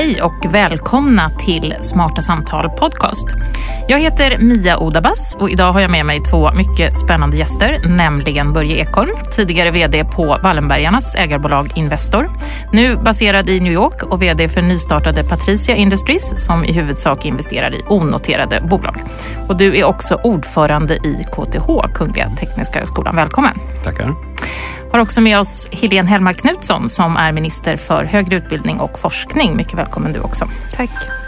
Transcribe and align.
Hej 0.00 0.22
och 0.22 0.54
välkomna 0.54 1.30
till 1.30 1.74
Smarta 1.80 2.22
Samtal 2.22 2.70
Podcast. 2.70 3.26
Jag 3.90 4.00
heter 4.00 4.38
Mia 4.38 4.78
Odabas 4.78 5.36
och 5.40 5.50
idag 5.50 5.72
har 5.72 5.80
jag 5.80 5.90
med 5.90 6.06
mig 6.06 6.20
två 6.22 6.52
mycket 6.52 6.98
spännande 6.98 7.36
gäster, 7.36 7.78
nämligen 7.88 8.52
Börje 8.52 8.76
Ekholm, 8.76 9.10
tidigare 9.36 9.70
VD 9.70 10.04
på 10.04 10.38
Wallenbergarnas 10.42 11.14
ägarbolag 11.14 11.72
Investor, 11.74 12.30
nu 12.72 12.96
baserad 12.96 13.48
i 13.48 13.60
New 13.60 13.72
York 13.72 14.02
och 14.02 14.22
VD 14.22 14.48
för 14.48 14.62
nystartade 14.62 15.24
Patricia 15.24 15.76
Industries 15.76 16.44
som 16.44 16.64
i 16.64 16.72
huvudsak 16.72 17.26
investerar 17.26 17.74
i 17.74 17.82
onoterade 17.88 18.60
bolag. 18.60 19.02
Och 19.48 19.56
du 19.56 19.78
är 19.78 19.84
också 19.84 20.14
ordförande 20.24 20.94
i 20.94 21.26
KTH, 21.32 21.92
Kungliga 21.94 22.30
Tekniska 22.30 22.78
Högskolan. 22.78 23.16
Välkommen! 23.16 23.58
Tackar 23.84 24.14
har 24.92 24.98
också 24.98 25.20
med 25.20 25.38
oss 25.38 25.68
Helene 25.72 26.08
Hellmark 26.08 26.36
Knutsson 26.36 26.88
som 26.88 27.16
är 27.16 27.32
minister 27.32 27.76
för 27.76 28.04
högre 28.04 28.36
utbildning 28.36 28.80
och 28.80 28.98
forskning. 28.98 29.56
Mycket 29.56 29.78
välkommen 29.78 30.12
du 30.12 30.20
också. 30.20 30.48
Tack. 30.76 31.19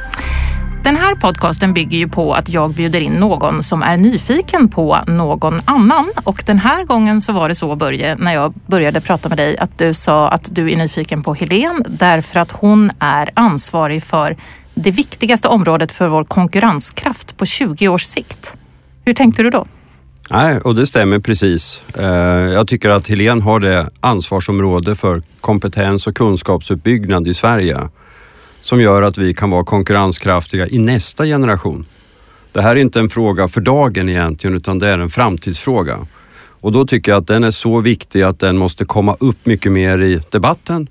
Den 0.82 0.96
här 0.96 1.14
podcasten 1.14 1.74
bygger 1.74 1.98
ju 1.98 2.08
på 2.08 2.34
att 2.34 2.48
jag 2.48 2.70
bjuder 2.70 3.00
in 3.00 3.12
någon 3.12 3.62
som 3.62 3.82
är 3.82 3.96
nyfiken 3.96 4.68
på 4.68 4.98
någon 5.06 5.60
annan. 5.64 6.12
Och 6.24 6.42
den 6.46 6.58
här 6.58 6.84
gången 6.84 7.20
så 7.20 7.32
var 7.32 7.48
det 7.48 7.54
så, 7.54 7.76
Börje, 7.76 8.16
när 8.16 8.34
jag 8.34 8.54
började 8.66 9.00
prata 9.00 9.28
med 9.28 9.38
dig, 9.38 9.58
att 9.58 9.78
du 9.78 9.94
sa 9.94 10.28
att 10.28 10.54
du 10.54 10.72
är 10.72 10.76
nyfiken 10.76 11.22
på 11.22 11.34
Helene 11.34 11.84
därför 11.88 12.40
att 12.40 12.52
hon 12.52 12.90
är 12.98 13.30
ansvarig 13.34 14.02
för 14.02 14.36
det 14.74 14.90
viktigaste 14.90 15.48
området 15.48 15.92
för 15.92 16.08
vår 16.08 16.24
konkurrenskraft 16.24 17.36
på 17.36 17.46
20 17.46 17.88
års 17.88 18.04
sikt. 18.04 18.56
Hur 19.04 19.14
tänkte 19.14 19.42
du 19.42 19.50
då? 19.50 19.66
Nej, 20.30 20.58
och 20.58 20.74
det 20.74 20.86
stämmer 20.86 21.18
precis. 21.18 21.82
Eh, 21.98 22.06
jag 22.52 22.68
tycker 22.68 22.90
att 22.90 23.08
Helen 23.08 23.42
har 23.42 23.60
det 23.60 23.90
ansvarsområde 24.00 24.94
för 24.94 25.22
kompetens 25.40 26.06
och 26.06 26.16
kunskapsuppbyggnad 26.16 27.26
i 27.26 27.34
Sverige 27.34 27.88
som 28.62 28.80
gör 28.80 29.02
att 29.02 29.18
vi 29.18 29.34
kan 29.34 29.50
vara 29.50 29.64
konkurrenskraftiga 29.64 30.66
i 30.68 30.78
nästa 30.78 31.24
generation. 31.24 31.86
Det 32.52 32.62
här 32.62 32.70
är 32.76 32.80
inte 32.80 33.00
en 33.00 33.08
fråga 33.08 33.48
för 33.48 33.60
dagen 33.60 34.08
egentligen 34.08 34.56
utan 34.56 34.78
det 34.78 34.88
är 34.88 34.98
en 34.98 35.08
framtidsfråga. 35.08 35.98
Och 36.60 36.72
då 36.72 36.86
tycker 36.86 37.12
jag 37.12 37.18
att 37.18 37.26
den 37.26 37.44
är 37.44 37.50
så 37.50 37.80
viktig 37.80 38.22
att 38.22 38.38
den 38.38 38.58
måste 38.58 38.84
komma 38.84 39.16
upp 39.20 39.46
mycket 39.46 39.72
mer 39.72 39.98
i 39.98 40.20
debatten 40.30 40.88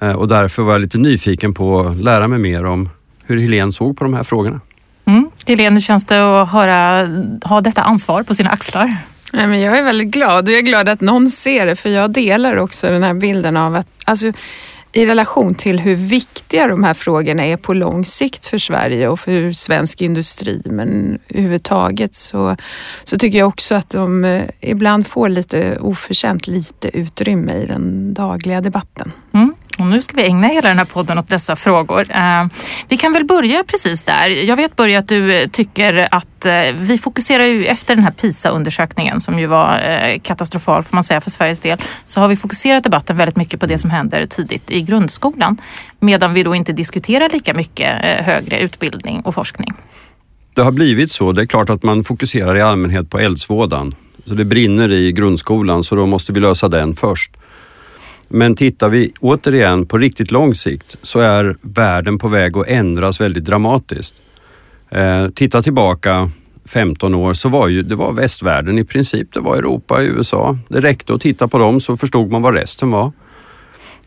eh, 0.00 0.12
och 0.12 0.28
därför 0.28 0.62
var 0.62 0.72
jag 0.72 0.80
lite 0.80 0.98
nyfiken 0.98 1.54
på 1.54 1.80
att 1.80 1.96
lära 1.96 2.28
mig 2.28 2.38
mer 2.38 2.64
om 2.64 2.88
hur 3.24 3.40
Helene 3.40 3.72
såg 3.72 3.98
på 3.98 4.04
de 4.04 4.14
här 4.14 4.22
frågorna. 4.22 4.60
Mm. 5.04 5.30
Helene, 5.46 5.76
hur 5.76 5.80
känns 5.80 6.06
det 6.06 6.42
att 6.42 6.50
höra, 6.50 7.08
ha 7.44 7.60
detta 7.60 7.82
ansvar 7.82 8.22
på 8.22 8.34
sina 8.34 8.50
axlar? 8.50 8.96
Nej, 9.32 9.46
men 9.46 9.60
jag 9.60 9.78
är 9.78 9.82
väldigt 9.82 10.08
glad 10.08 10.44
och 10.44 10.50
jag 10.50 10.58
är 10.58 10.62
glad 10.62 10.88
att 10.88 11.00
någon 11.00 11.30
ser 11.30 11.66
det 11.66 11.76
för 11.76 11.90
jag 11.90 12.10
delar 12.10 12.56
också 12.56 12.86
den 12.86 13.02
här 13.02 13.14
bilden 13.14 13.56
av 13.56 13.76
att 13.76 13.86
alltså, 14.04 14.32
i 14.96 15.06
relation 15.06 15.54
till 15.54 15.80
hur 15.80 15.94
viktiga 15.94 16.66
de 16.66 16.84
här 16.84 16.94
frågorna 16.94 17.46
är 17.46 17.56
på 17.56 17.74
lång 17.74 18.04
sikt 18.04 18.46
för 18.46 18.58
Sverige 18.58 19.08
och 19.08 19.20
för 19.20 19.52
svensk 19.52 20.00
industri 20.00 20.62
men 20.64 21.18
överhuvudtaget 21.28 22.14
så, 22.14 22.56
så 23.04 23.18
tycker 23.18 23.38
jag 23.38 23.48
också 23.48 23.74
att 23.74 23.90
de 23.90 24.24
eh, 24.24 24.44
ibland 24.60 25.06
får 25.06 25.28
lite 25.28 25.78
oförtjänt 25.78 26.46
lite 26.46 26.98
utrymme 26.98 27.54
i 27.54 27.66
den 27.66 28.14
dagliga 28.14 28.60
debatten. 28.60 29.12
Mm. 29.32 29.54
Och 29.78 29.86
nu 29.86 30.02
ska 30.02 30.16
vi 30.16 30.26
ägna 30.26 30.46
hela 30.46 30.68
den 30.68 30.78
här 30.78 30.84
podden 30.84 31.18
åt 31.18 31.28
dessa 31.28 31.56
frågor. 31.56 32.06
Eh, 32.10 32.46
vi 32.88 32.96
kan 32.96 33.12
väl 33.12 33.24
börja 33.24 33.64
precis 33.66 34.02
där. 34.02 34.28
Jag 34.28 34.56
vet 34.56 34.76
Börje 34.76 34.98
att 34.98 35.08
du 35.08 35.34
eh, 35.34 35.48
tycker 35.48 36.08
att 36.10 36.46
eh, 36.46 36.52
vi 36.78 36.98
fokuserar 36.98 37.44
ju 37.44 37.66
efter 37.66 37.94
den 37.94 38.04
här 38.04 38.10
PISA-undersökningen 38.10 39.20
som 39.20 39.38
ju 39.38 39.46
var 39.46 40.18
katastrofal 40.18 40.82
får 40.82 40.96
man 40.96 41.04
säga 41.04 41.20
för 41.20 41.30
Sveriges 41.30 41.60
del. 41.60 41.78
Så 42.06 42.20
har 42.20 42.28
vi 42.28 42.36
fokuserat 42.36 42.84
debatten 42.84 43.16
väldigt 43.16 43.36
mycket 43.36 43.60
på 43.60 43.66
det 43.66 43.78
som 43.78 43.90
händer 43.90 44.26
tidigt 44.26 44.70
i 44.70 44.82
grundskolan. 44.82 45.56
Medan 46.00 46.34
vi 46.34 46.42
då 46.42 46.54
inte 46.54 46.72
diskuterar 46.72 47.28
lika 47.28 47.54
mycket 47.54 47.88
högre 48.24 48.58
utbildning 48.58 49.20
och 49.20 49.34
forskning. 49.34 49.74
Det 50.54 50.62
har 50.62 50.72
blivit 50.72 51.12
så. 51.12 51.32
Det 51.32 51.42
är 51.42 51.46
klart 51.46 51.70
att 51.70 51.82
man 51.82 52.04
fokuserar 52.04 52.56
i 52.56 52.62
allmänhet 52.62 53.10
på 53.10 53.18
eldsvådan. 53.18 53.94
Så 54.26 54.34
det 54.34 54.44
brinner 54.44 54.92
i 54.92 55.12
grundskolan 55.12 55.84
så 55.84 55.94
då 55.94 56.06
måste 56.06 56.32
vi 56.32 56.40
lösa 56.40 56.68
den 56.68 56.94
först. 56.94 57.36
Men 58.28 58.56
tittar 58.56 58.88
vi 58.88 59.12
återigen 59.20 59.86
på 59.86 59.98
riktigt 59.98 60.30
lång 60.30 60.54
sikt 60.54 60.96
så 61.02 61.20
är 61.20 61.56
världen 61.60 62.18
på 62.18 62.28
väg 62.28 62.56
att 62.56 62.66
ändras 62.66 63.20
väldigt 63.20 63.44
dramatiskt. 63.44 64.14
Eh, 64.90 65.28
titta 65.28 65.62
tillbaka 65.62 66.30
15 66.64 67.14
år 67.14 67.34
så 67.34 67.48
var 67.48 67.68
ju, 67.68 67.82
det 67.82 67.94
var 67.94 68.12
västvärlden 68.12 68.78
i 68.78 68.84
princip. 68.84 69.32
Det 69.32 69.40
var 69.40 69.56
Europa, 69.56 70.02
USA. 70.02 70.58
Det 70.68 70.80
räckte 70.80 71.14
att 71.14 71.20
titta 71.20 71.48
på 71.48 71.58
dem 71.58 71.80
så 71.80 71.96
förstod 71.96 72.30
man 72.30 72.42
vad 72.42 72.54
resten 72.54 72.90
var. 72.90 73.12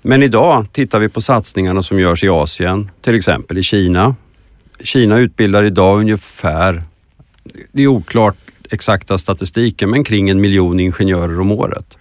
Men 0.01 0.23
idag 0.23 0.65
tittar 0.71 0.99
vi 0.99 1.09
på 1.09 1.21
satsningarna 1.21 1.81
som 1.81 1.99
görs 1.99 2.23
i 2.23 2.29
Asien, 2.29 2.91
till 3.01 3.15
exempel 3.15 3.57
i 3.57 3.63
Kina. 3.63 4.15
Kina 4.79 5.17
utbildar 5.17 5.63
idag 5.63 5.99
ungefär, 5.99 6.83
det 7.71 7.83
är 7.83 7.87
oklart 7.87 8.37
exakta 8.69 9.17
statistiken, 9.17 9.89
men 9.89 10.03
kring 10.03 10.29
en 10.29 10.41
miljon 10.41 10.79
ingenjörer 10.79 11.39
om 11.39 11.51
året. 11.51 11.97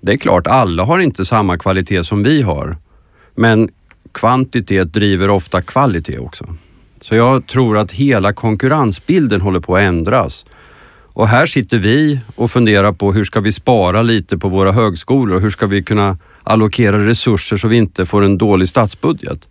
Det 0.00 0.12
är 0.12 0.16
klart, 0.16 0.46
alla 0.46 0.84
har 0.84 0.98
inte 0.98 1.24
samma 1.24 1.58
kvalitet 1.58 2.04
som 2.04 2.22
vi 2.22 2.42
har. 2.42 2.76
Men 3.34 3.68
kvantitet 4.12 4.92
driver 4.92 5.30
ofta 5.30 5.62
kvalitet 5.62 6.18
också. 6.18 6.46
Så 7.00 7.14
jag 7.14 7.46
tror 7.46 7.78
att 7.78 7.92
hela 7.92 8.32
konkurrensbilden 8.32 9.40
håller 9.40 9.60
på 9.60 9.76
att 9.76 9.82
ändras. 9.82 10.44
Och 11.12 11.28
här 11.28 11.46
sitter 11.46 11.78
vi 11.78 12.20
och 12.36 12.50
funderar 12.50 12.92
på 12.92 13.12
hur 13.12 13.24
ska 13.24 13.40
vi 13.40 13.52
spara 13.52 14.02
lite 14.02 14.38
på 14.38 14.48
våra 14.48 14.72
högskolor 14.72 15.36
och 15.36 15.42
hur 15.42 15.50
ska 15.50 15.66
vi 15.66 15.82
kunna 15.82 16.18
allokera 16.42 17.06
resurser 17.06 17.56
så 17.56 17.68
vi 17.68 17.76
inte 17.76 18.06
får 18.06 18.22
en 18.24 18.38
dålig 18.38 18.68
statsbudget. 18.68 19.48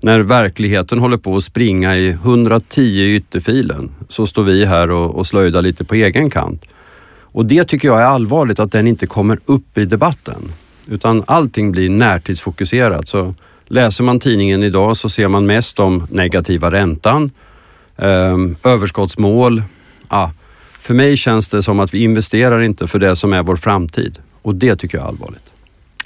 När 0.00 0.20
verkligheten 0.20 0.98
håller 0.98 1.16
på 1.16 1.36
att 1.36 1.42
springa 1.42 1.96
i 1.96 2.08
110 2.10 2.80
i 2.80 3.14
ytterfilen 3.16 3.90
så 4.08 4.26
står 4.26 4.42
vi 4.42 4.64
här 4.64 4.90
och, 4.90 5.14
och 5.14 5.26
slöjdar 5.26 5.62
lite 5.62 5.84
på 5.84 5.94
egen 5.94 6.30
kant. 6.30 6.66
Och 7.32 7.46
det 7.46 7.64
tycker 7.64 7.88
jag 7.88 8.00
är 8.00 8.04
allvarligt 8.04 8.58
att 8.58 8.72
den 8.72 8.86
inte 8.86 9.06
kommer 9.06 9.38
upp 9.44 9.78
i 9.78 9.84
debatten. 9.84 10.52
Utan 10.88 11.24
allting 11.26 11.72
blir 11.72 11.90
närtidsfokuserat. 11.90 13.08
Så 13.08 13.34
läser 13.66 14.04
man 14.04 14.20
tidningen 14.20 14.62
idag 14.62 14.96
så 14.96 15.08
ser 15.08 15.28
man 15.28 15.46
mest 15.46 15.80
om 15.80 16.06
negativa 16.10 16.70
räntan, 16.70 17.30
eh, 17.96 18.36
överskottsmål. 18.64 19.62
Ah, 20.08 20.30
för 20.78 20.94
mig 20.94 21.16
känns 21.16 21.48
det 21.48 21.62
som 21.62 21.80
att 21.80 21.94
vi 21.94 22.02
investerar 22.02 22.60
inte 22.60 22.86
för 22.86 22.98
det 22.98 23.16
som 23.16 23.32
är 23.32 23.42
vår 23.42 23.56
framtid 23.56 24.18
och 24.42 24.54
det 24.54 24.76
tycker 24.76 24.98
jag 24.98 25.04
är 25.04 25.08
allvarligt. 25.08 25.49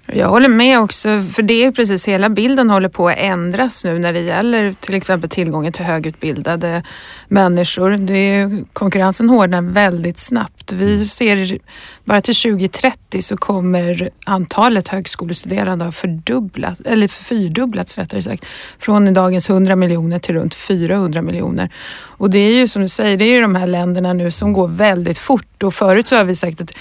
Jag 0.06 0.28
håller 0.28 0.48
med 0.48 0.81
också, 0.81 1.22
för 1.32 1.42
det 1.42 1.65
är 1.65 1.72
precis 1.72 2.09
hela 2.09 2.28
bilden 2.28 2.70
håller 2.70 2.88
på 2.88 3.09
att 3.09 3.19
ändras 3.19 3.84
nu 3.84 3.98
när 3.98 4.12
det 4.12 4.20
gäller 4.20 4.72
till 4.72 4.94
exempel 4.94 5.31
tillgången 5.31 5.72
till 5.72 5.84
högutbildade 5.84 6.82
människor. 7.28 7.91
Det 7.91 8.15
är, 8.15 8.65
konkurrensen 8.72 9.28
hårdnar 9.28 9.62
väldigt 9.62 10.19
snabbt. 10.19 10.72
Vi 10.72 10.94
mm. 10.94 11.04
ser 11.04 11.59
bara 12.04 12.20
till 12.20 12.34
2030 12.34 13.22
så 13.22 13.37
kommer 13.37 14.10
antalet 14.25 14.88
högskolestuderande 14.88 15.84
ha 15.84 15.92
fördubblats, 15.92 16.81
eller 16.84 17.09
fyrdubblats 17.09 17.98
rättare 17.98 18.22
sagt, 18.22 18.44
från 18.78 19.15
dagens 19.15 19.50
100 19.50 19.76
miljoner 19.76 20.19
till 20.19 20.34
runt 20.34 20.54
400 20.54 21.22
miljoner. 21.22 21.71
Och 22.16 22.31
det 22.31 22.38
är 22.38 22.53
ju 22.53 22.69
som 22.69 22.82
du 22.82 22.88
säger, 22.88 23.16
det 23.16 23.25
är 23.25 23.34
ju 23.34 23.41
de 23.41 23.54
här 23.54 23.66
länderna 23.66 24.12
nu 24.12 24.31
som 24.31 24.53
går 24.53 24.69
väldigt 24.69 25.19
fort 25.19 25.62
och 25.62 25.75
förut 25.75 26.06
så 26.06 26.16
har 26.16 26.25
vi 26.25 26.36
sagt 26.36 26.60
att 26.60 26.72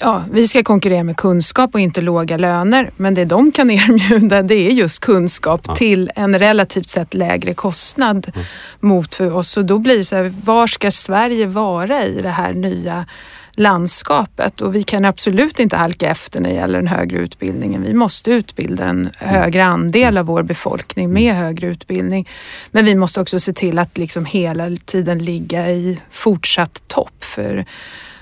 ja, 0.00 0.24
vi 0.32 0.48
ska 0.48 0.62
konkurrera 0.62 1.02
med 1.02 1.16
kunskap 1.16 1.74
och 1.74 1.80
inte 1.80 2.00
låga 2.00 2.36
löner. 2.36 2.90
Men 2.96 3.14
det 3.14 3.24
de 3.24 3.52
kan 3.52 3.70
erbjuda 3.70 4.42
det 4.42 4.54
är 4.54 4.70
just 4.70 5.00
kunskap 5.00 5.60
ja. 5.66 5.74
till 5.74 6.10
en 6.16 6.38
relativt 6.38 6.88
sett 6.88 7.14
lägre 7.14 7.54
kostnad 7.54 8.30
mm. 8.34 8.46
mot 8.80 9.14
för 9.14 9.34
oss. 9.34 9.56
Och 9.56 9.64
då 9.64 9.78
blir 9.78 9.96
det 9.96 10.04
så 10.04 10.16
här, 10.16 10.34
var 10.44 10.66
ska 10.66 10.90
Sverige 10.90 11.46
vara 11.46 12.04
i 12.04 12.20
det 12.22 12.28
här 12.28 12.52
nya 12.52 13.06
landskapet 13.52 14.60
och 14.60 14.74
vi 14.74 14.82
kan 14.82 15.04
absolut 15.04 15.60
inte 15.60 15.76
halka 15.76 16.10
efter 16.10 16.40
när 16.40 16.50
det 16.50 16.56
gäller 16.56 16.78
den 16.78 16.88
högre 16.88 17.18
utbildningen. 17.18 17.82
Vi 17.82 17.94
måste 17.94 18.30
utbilda 18.30 18.84
en 18.84 19.10
högre 19.18 19.64
andel 19.64 20.18
av 20.18 20.26
vår 20.26 20.42
befolkning 20.42 21.12
med 21.12 21.34
högre 21.34 21.66
utbildning. 21.66 22.28
Men 22.70 22.84
vi 22.84 22.94
måste 22.94 23.20
också 23.20 23.40
se 23.40 23.52
till 23.52 23.78
att 23.78 23.98
liksom 23.98 24.24
hela 24.24 24.76
tiden 24.84 25.24
ligga 25.24 25.70
i 25.70 26.00
fortsatt 26.10 26.82
topp. 26.88 27.24
För 27.24 27.64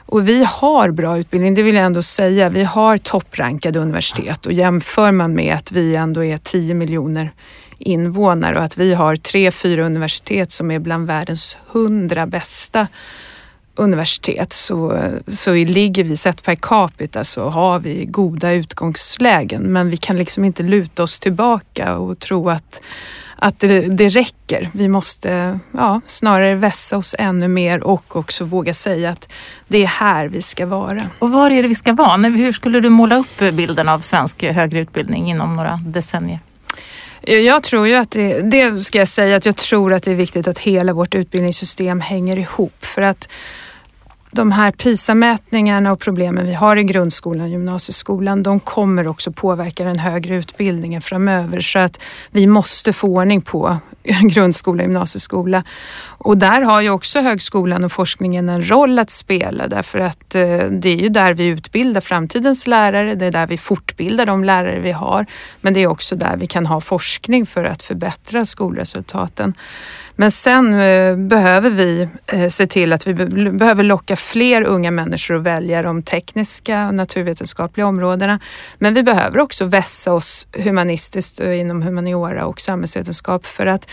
och 0.08 0.28
vi 0.28 0.44
har 0.44 0.90
bra 0.90 1.18
utbildning, 1.18 1.54
det 1.54 1.62
vill 1.62 1.74
jag 1.74 1.84
ändå 1.84 2.02
säga. 2.02 2.48
Vi 2.48 2.64
har 2.64 2.98
topprankade 2.98 3.78
universitet 3.78 4.46
och 4.46 4.52
jämför 4.52 5.12
man 5.12 5.34
med 5.34 5.54
att 5.54 5.72
vi 5.72 5.96
ändå 5.96 6.24
är 6.24 6.36
10 6.36 6.74
miljoner 6.74 7.32
invånare 7.78 8.58
och 8.58 8.64
att 8.64 8.76
vi 8.76 8.94
har 8.94 9.16
tre, 9.16 9.50
fyra 9.50 9.84
universitet 9.86 10.52
som 10.52 10.70
är 10.70 10.78
bland 10.78 11.06
världens 11.06 11.56
hundra 11.66 12.26
bästa 12.26 12.86
universitet 13.74 14.52
så, 14.52 15.10
så 15.26 15.52
ligger 15.52 16.04
vi, 16.04 16.16
sett 16.16 16.42
per 16.42 16.54
capita, 16.54 17.24
så 17.24 17.48
har 17.48 17.78
vi 17.78 18.04
goda 18.04 18.52
utgångslägen. 18.52 19.62
Men 19.62 19.90
vi 19.90 19.96
kan 19.96 20.16
liksom 20.16 20.44
inte 20.44 20.62
luta 20.62 21.02
oss 21.02 21.18
tillbaka 21.18 21.96
och 21.96 22.18
tro 22.18 22.50
att 22.50 22.80
att 23.40 23.60
det, 23.60 23.80
det 23.80 24.08
räcker. 24.08 24.68
Vi 24.72 24.88
måste 24.88 25.60
ja, 25.72 26.00
snarare 26.06 26.54
vässa 26.54 26.96
oss 26.96 27.14
ännu 27.18 27.48
mer 27.48 27.82
och 27.82 28.16
också 28.16 28.44
våga 28.44 28.74
säga 28.74 29.10
att 29.10 29.32
det 29.68 29.82
är 29.82 29.86
här 29.86 30.28
vi 30.28 30.42
ska 30.42 30.66
vara. 30.66 31.00
Och 31.18 31.30
var 31.30 31.50
är 31.50 31.62
det 31.62 31.68
vi 31.68 31.74
ska 31.74 31.92
vara? 31.92 32.16
Hur 32.16 32.52
skulle 32.52 32.80
du 32.80 32.88
måla 32.88 33.16
upp 33.16 33.38
bilden 33.52 33.88
av 33.88 33.98
svensk 33.98 34.42
högre 34.42 34.80
utbildning 34.80 35.30
inom 35.30 35.56
några 35.56 35.80
decennier? 35.86 36.40
Jag 37.20 37.62
tror 37.62 37.88
ju 37.88 37.94
att 37.94 38.10
det, 38.10 38.40
det 38.42 38.78
ska 38.78 38.98
jag 38.98 39.08
säga 39.08 39.36
att 39.36 39.46
jag 39.46 39.56
tror 39.56 39.92
att 39.92 40.02
det 40.02 40.10
är 40.10 40.14
viktigt 40.14 40.48
att 40.48 40.58
hela 40.58 40.92
vårt 40.92 41.14
utbildningssystem 41.14 42.00
hänger 42.00 42.36
ihop 42.38 42.84
för 42.84 43.02
att 43.02 43.28
de 44.30 44.52
här 44.52 44.72
PISA-mätningarna 44.72 45.92
och 45.92 46.00
problemen 46.00 46.46
vi 46.46 46.54
har 46.54 46.76
i 46.76 46.84
grundskolan 46.84 47.42
och 47.42 47.48
gymnasieskolan, 47.48 48.42
de 48.42 48.60
kommer 48.60 49.08
också 49.08 49.32
påverka 49.32 49.84
den 49.84 49.98
högre 49.98 50.36
utbildningen 50.36 51.02
framöver. 51.02 51.60
Så 51.60 51.78
att 51.78 52.00
vi 52.30 52.46
måste 52.46 52.92
få 52.92 53.08
ordning 53.08 53.40
på 53.40 53.76
grundskola 54.22 54.82
och 54.82 54.88
gymnasieskola. 54.88 55.64
Och 56.18 56.36
där 56.36 56.60
har 56.60 56.80
ju 56.80 56.90
också 56.90 57.20
högskolan 57.20 57.84
och 57.84 57.92
forskningen 57.92 58.48
en 58.48 58.70
roll 58.70 58.98
att 58.98 59.10
spela 59.10 59.68
därför 59.68 59.98
att 59.98 60.34
eh, 60.34 60.64
det 60.70 60.88
är 60.88 60.96
ju 60.96 61.08
där 61.08 61.34
vi 61.34 61.46
utbildar 61.46 62.00
framtidens 62.00 62.66
lärare, 62.66 63.14
det 63.14 63.26
är 63.26 63.30
där 63.30 63.46
vi 63.46 63.58
fortbildar 63.58 64.26
de 64.26 64.44
lärare 64.44 64.80
vi 64.80 64.92
har. 64.92 65.26
Men 65.60 65.74
det 65.74 65.80
är 65.80 65.86
också 65.86 66.16
där 66.16 66.36
vi 66.36 66.46
kan 66.46 66.66
ha 66.66 66.80
forskning 66.80 67.46
för 67.46 67.64
att 67.64 67.82
förbättra 67.82 68.44
skolresultaten. 68.44 69.54
Men 70.20 70.30
sen 70.30 70.80
eh, 70.80 71.16
behöver 71.16 71.70
vi 71.70 72.08
eh, 72.26 72.48
se 72.48 72.66
till 72.66 72.92
att 72.92 73.06
vi 73.06 73.14
behöver 73.50 73.82
locka 73.82 74.16
fler 74.16 74.62
unga 74.62 74.90
människor 74.90 75.36
att 75.36 75.42
välja 75.42 75.82
de 75.82 76.02
tekniska 76.02 76.86
och 76.86 76.94
naturvetenskapliga 76.94 77.86
områdena. 77.86 78.40
Men 78.78 78.94
vi 78.94 79.02
behöver 79.02 79.38
också 79.38 79.64
vässa 79.64 80.12
oss 80.12 80.46
humanistiskt 80.52 81.40
eh, 81.40 81.60
inom 81.60 81.82
humaniora 81.82 82.46
och 82.46 82.60
samhällsvetenskap 82.60 83.46
för 83.46 83.66
att 83.66 83.90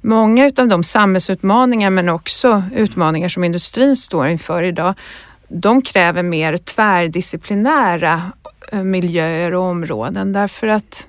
många 0.00 0.50
av 0.56 0.68
de 0.68 0.84
samhällsutmaningar 0.84 1.90
men 1.90 2.08
också 2.08 2.62
utmaningar 2.74 3.28
som 3.28 3.44
industrin 3.44 3.96
står 3.96 4.26
inför 4.26 4.62
idag, 4.62 4.94
de 5.48 5.82
kräver 5.82 6.22
mer 6.22 6.56
tvärdisciplinära 6.56 8.32
eh, 8.72 8.82
miljöer 8.82 9.54
och 9.54 9.62
områden 9.62 10.32
därför 10.32 10.66
att 10.66 11.08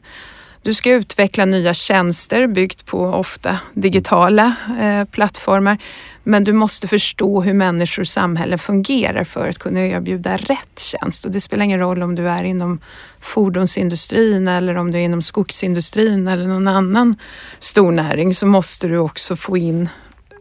du 0.61 0.73
ska 0.73 0.91
utveckla 0.91 1.45
nya 1.45 1.73
tjänster 1.73 2.47
byggt 2.47 2.85
på 2.85 3.03
ofta 3.03 3.59
digitala 3.73 4.55
eh, 4.79 5.05
plattformar. 5.05 5.77
Men 6.23 6.43
du 6.43 6.53
måste 6.53 6.87
förstå 6.87 7.41
hur 7.41 7.53
människor 7.53 8.03
och 8.03 8.07
samhällen 8.07 8.59
fungerar 8.59 9.23
för 9.23 9.47
att 9.47 9.57
kunna 9.57 9.79
erbjuda 9.79 10.37
rätt 10.37 10.79
tjänst. 10.79 11.25
Och 11.25 11.31
det 11.31 11.41
spelar 11.41 11.65
ingen 11.65 11.79
roll 11.79 12.03
om 12.03 12.15
du 12.15 12.29
är 12.29 12.43
inom 12.43 12.79
fordonsindustrin 13.19 14.47
eller 14.47 14.77
om 14.77 14.91
du 14.91 14.97
är 14.97 15.03
inom 15.03 15.21
skogsindustrin 15.21 16.27
eller 16.27 16.47
någon 16.47 16.67
annan 16.67 17.15
stor 17.59 17.91
näring 17.91 18.33
så 18.33 18.45
måste 18.45 18.87
du 18.87 18.97
också 18.97 19.35
få 19.35 19.57
in 19.57 19.89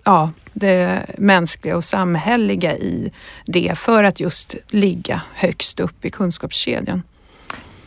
ja, 0.05 0.31
det 0.53 1.07
mänskliga 1.19 1.77
och 1.77 1.85
samhälleliga 1.85 2.77
i 2.77 3.13
det 3.47 3.79
för 3.79 4.05
att 4.05 4.21
just 4.21 4.55
ligga 4.69 5.23
högst 5.35 5.81
upp 5.81 6.05
i 6.05 6.11
kunskapskedjan. 6.11 7.03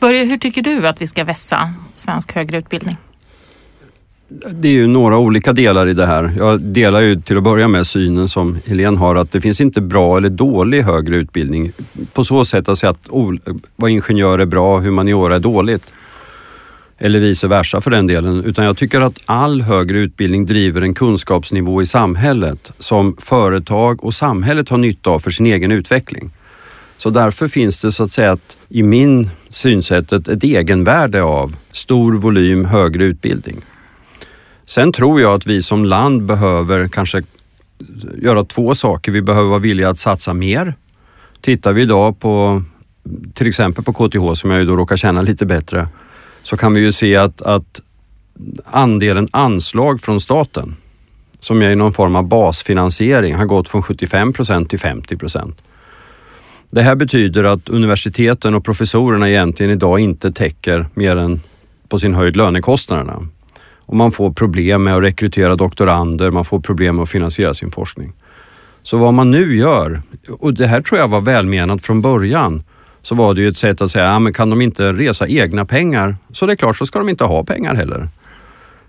Börje, 0.02 0.24
hur 0.24 0.38
tycker 0.38 0.62
du 0.62 0.88
att 0.88 1.02
vi 1.02 1.08
ska 1.08 1.24
vässa 1.24 1.74
svensk 1.94 2.32
högre 2.32 2.58
utbildning? 2.58 2.98
Det 4.50 4.68
är 4.68 4.72
ju 4.72 4.88
några 4.88 5.18
olika 5.18 5.54
delar 5.54 5.88
i 5.88 5.94
det 5.94 6.06
här. 6.06 6.34
Jag 6.38 6.62
delar 6.62 7.02
ju 7.02 7.22
till 7.22 7.38
att 7.38 7.44
börja 7.44 7.68
med 7.68 7.88
synen 7.88 8.28
som 8.28 8.60
Helene 8.66 8.98
har 8.98 9.16
att 9.16 9.32
det 9.32 9.42
finns 9.42 9.62
inte 9.62 9.82
bra 9.82 10.18
eller 10.18 10.30
dålig 10.30 10.82
högre 10.82 11.16
utbildning. 11.16 11.72
På 12.14 12.24
så 12.24 12.46
sätt 12.46 12.70
att 12.70 12.78
säga 12.78 12.90
att 12.90 13.10
vad 13.76 13.92
ingenjör 13.92 14.40
är 14.40 14.46
bra, 14.46 14.80
humaniora 14.80 15.36
är 15.36 15.40
dåligt. 15.40 15.84
Eller 16.98 17.20
vice 17.20 17.48
versa 17.48 17.82
för 17.82 17.92
den 17.92 18.08
delen. 18.08 18.44
Utan 18.44 18.66
jag 18.66 18.78
tycker 18.78 19.02
att 19.02 19.20
all 19.26 19.62
högre 19.62 20.00
utbildning 20.00 20.46
driver 20.46 20.82
en 20.82 20.94
kunskapsnivå 20.94 21.82
i 21.82 21.86
samhället 21.86 22.72
som 22.80 23.18
företag 23.20 24.04
och 24.04 24.14
samhället 24.14 24.70
har 24.70 24.78
nytta 24.78 25.10
av 25.10 25.20
för 25.20 25.32
sin 25.32 25.46
egen 25.46 25.72
utveckling. 25.72 26.32
Så 27.02 27.10
därför 27.10 27.48
finns 27.48 27.82
det 27.82 27.92
så 27.92 28.04
att 28.04 28.12
säga 28.12 28.32
att, 28.32 28.58
i 28.70 28.84
min 28.84 29.30
synsätt 29.50 30.12
ett, 30.12 30.28
ett 30.28 30.44
egenvärde 30.44 31.24
av 31.24 31.56
stor 31.72 32.14
volym 32.14 32.66
högre 32.66 33.04
utbildning. 33.04 33.62
Sen 34.66 34.92
tror 34.92 35.22
jag 35.22 35.34
att 35.34 35.48
vi 35.48 35.62
som 35.62 35.86
land 35.86 36.24
behöver 36.24 36.88
kanske 36.88 37.24
göra 38.18 38.46
två 38.46 38.76
saker. 38.76 39.12
Vi 39.12 39.22
behöver 39.22 39.50
vara 39.50 39.60
villiga 39.60 39.90
att 39.90 39.98
satsa 39.98 40.34
mer. 40.34 40.76
Tittar 41.42 41.74
vi 41.74 41.82
idag 41.82 42.20
på 42.20 42.64
till 43.34 43.48
exempel 43.48 43.84
på 43.84 43.94
KTH 43.94 44.34
som 44.34 44.52
jag 44.52 44.60
ju 44.60 44.66
då 44.66 44.76
råkar 44.76 44.98
känna 44.98 45.22
lite 45.22 45.46
bättre 45.46 45.88
så 46.44 46.58
kan 46.58 46.74
vi 46.74 46.80
ju 46.80 46.92
se 46.92 47.16
att, 47.16 47.42
att 47.42 47.82
andelen 48.66 49.28
anslag 49.32 50.02
från 50.02 50.20
staten 50.20 50.76
som 51.40 51.62
är 51.62 51.76
någon 51.76 51.94
form 51.94 52.16
av 52.16 52.28
basfinansiering 52.28 53.36
har 53.36 53.46
gått 53.46 53.70
från 53.70 53.84
75 53.84 54.34
procent 54.34 54.70
till 54.70 54.80
50 54.80 55.18
procent. 55.18 55.64
Det 56.74 56.82
här 56.82 56.96
betyder 56.96 57.44
att 57.44 57.70
universiteten 57.70 58.56
och 58.56 58.66
professorerna 58.66 59.30
egentligen 59.30 59.72
idag 59.72 60.00
inte 60.00 60.32
täcker 60.32 60.86
mer 60.94 61.16
än 61.16 61.40
på 61.90 62.00
sin 62.00 62.14
höjd 62.14 62.36
lönekostnaderna. 62.36 63.28
Och 63.76 63.96
man 63.96 64.12
får 64.12 64.32
problem 64.32 64.84
med 64.84 64.96
att 64.96 65.04
rekrytera 65.04 65.56
doktorander, 65.56 66.32
man 66.32 66.46
får 66.46 66.60
problem 66.60 66.96
med 66.96 67.04
att 67.04 67.10
finansiera 67.10 67.54
sin 67.54 67.72
forskning. 67.72 68.14
Så 68.84 68.98
vad 68.98 69.14
man 69.14 69.32
nu 69.32 69.56
gör, 69.56 70.02
och 70.30 70.54
det 70.54 70.68
här 70.68 70.82
tror 70.82 71.00
jag 71.00 71.08
var 71.08 71.22
välmenat 71.22 71.86
från 71.86 72.02
början, 72.02 72.64
så 73.02 73.16
var 73.16 73.34
det 73.34 73.42
ju 73.42 73.48
ett 73.48 73.58
sätt 73.58 73.82
att 73.82 73.92
säga, 73.92 74.06
ja, 74.06 74.20
men 74.20 74.34
kan 74.34 74.50
de 74.50 74.62
inte 74.62 74.94
resa 74.94 75.28
egna 75.28 75.66
pengar, 75.66 76.16
så 76.32 76.46
det 76.46 76.54
är 76.54 76.56
klart 76.56 76.78
så 76.78 76.86
ska 76.86 77.00
de 77.00 77.10
inte 77.10 77.24
ha 77.24 77.44
pengar 77.44 77.76
heller. 77.76 78.10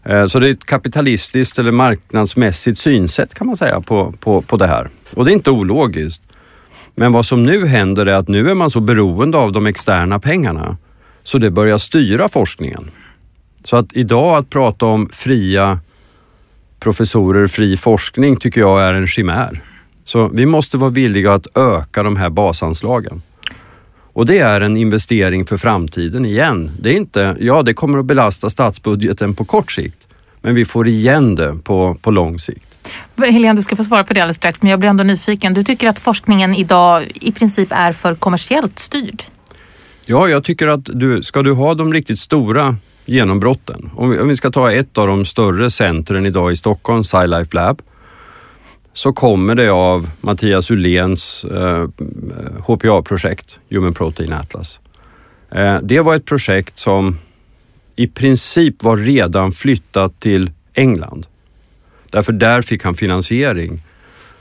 Eh, 0.05 0.26
så 0.26 0.38
det 0.38 0.49
är 0.49 0.50
ett 0.50 0.64
kapitalistiskt 0.64 1.58
eller 1.58 1.73
marknadsmässigt 1.73 2.78
synsätt 2.78 3.35
kan 3.35 3.46
man 3.46 3.56
säga 3.56 3.81
på, 3.81 4.14
på, 4.20 4.43
på 4.43 4.56
det 4.56 4.67
här. 4.67 4.88
Och 5.14 5.25
det 5.25 5.31
är 5.31 5.32
inte 5.32 5.50
ologiskt. 5.50 6.23
Men 6.94 7.12
vad 7.12 7.27
som 7.27 7.43
nu 7.43 7.67
händer 7.67 8.06
är 8.06 8.15
att 8.15 8.29
nu 8.29 8.50
är 8.50 8.55
man 8.55 8.71
så 8.71 8.81
beroende 8.81 9.39
av 9.39 9.53
de 9.53 9.67
externa 9.67 10.19
pengarna 10.19 10.77
så 11.23 11.39
det 11.39 11.50
börjar 11.50 11.79
styra 11.79 12.29
forskningen. 12.29 12.91
Så 13.65 13.77
att 13.77 13.93
idag 13.93 14.37
att 14.37 14.50
prata 14.50 14.87
om 14.87 15.09
fria 15.12 15.79
professorer, 16.81 17.47
fri 17.47 17.77
forskning 17.77 18.37
tycker 18.37 18.61
jag 18.61 18.83
är 18.83 18.94
en 18.94 19.06
chimär. 19.06 19.61
Så 20.05 20.29
vi 20.29 20.47
måste 20.47 20.77
vara 20.77 20.91
villiga 20.91 21.33
att 21.33 21.47
öka 21.56 22.03
de 22.03 22.17
här 22.17 22.31
basanslagen. 22.31 23.23
Och 24.12 24.27
det 24.27 24.38
är 24.38 24.61
en 24.61 24.77
investering 24.77 25.45
för 25.45 25.56
framtiden 25.56 26.25
igen. 26.25 26.71
Det 26.81 26.91
är 26.91 26.97
inte, 26.97 27.37
ja 27.41 27.62
det 27.62 27.75
kommer 27.75 27.99
att 27.99 28.05
belasta 28.05 28.50
statsbudgeten 28.50 29.35
på 29.35 29.45
kort 29.45 29.73
sikt, 29.73 30.09
men 30.41 30.55
vi 30.55 30.65
får 30.65 30.88
igen 30.88 31.35
det 31.35 31.55
på, 31.65 31.97
på 32.03 32.11
lång 32.11 32.38
sikt. 32.38 32.72
Helene, 33.31 33.57
du 33.57 33.63
ska 33.63 33.77
få 33.77 33.85
svara 33.85 34.05
på 34.05 34.15
det 34.15 34.21
alldeles 34.21 34.37
strax, 34.37 34.63
men 34.63 34.71
jag 34.71 34.81
blir 34.81 34.91
ändå 34.91 35.05
nyfiken. 35.05 35.55
Du 35.55 35.65
tycker 35.65 35.89
att 35.89 35.99
forskningen 35.99 36.55
idag 36.55 37.07
i 37.15 37.33
princip 37.33 37.69
är 37.71 37.93
för 37.93 38.15
kommersiellt 38.15 38.79
styrd? 38.79 39.23
Ja, 40.05 40.29
jag 40.29 40.45
tycker 40.45 40.69
att 40.69 40.85
du, 40.85 41.23
ska 41.23 41.43
du 41.43 41.53
ha 41.53 41.75
de 41.75 41.93
riktigt 41.93 42.19
stora 42.19 42.77
genombrotten, 43.05 43.91
om 43.95 44.11
vi, 44.11 44.19
om 44.19 44.29
vi 44.29 44.37
ska 44.37 44.50
ta 44.50 44.73
ett 44.73 44.99
av 44.99 45.07
de 45.07 45.25
större 45.25 45.71
centren 45.71 46.26
idag 46.26 46.52
i 46.52 46.57
Stockholm, 46.57 47.05
SciLife 47.05 47.57
Lab, 47.57 47.83
så 48.93 49.12
kommer 49.12 49.55
det 49.55 49.71
av 49.71 50.11
Mattias 50.21 50.71
Uhlens 50.71 51.45
eh, 51.45 51.88
HPA-projekt, 52.67 53.59
Human 53.71 53.95
Protein 53.95 54.33
Atlas. 54.33 54.81
Eh, 55.50 55.79
det 55.83 56.00
var 56.00 56.14
ett 56.14 56.25
projekt 56.25 56.79
som 56.79 57.19
i 57.97 58.07
princip 58.07 58.83
var 58.83 58.97
redan 58.97 59.52
flyttat 59.52 60.21
till 60.21 60.50
England. 60.75 61.26
Därför 62.12 62.33
där 62.33 62.62
fick 62.62 62.85
han 62.85 62.95
finansiering. 62.95 63.83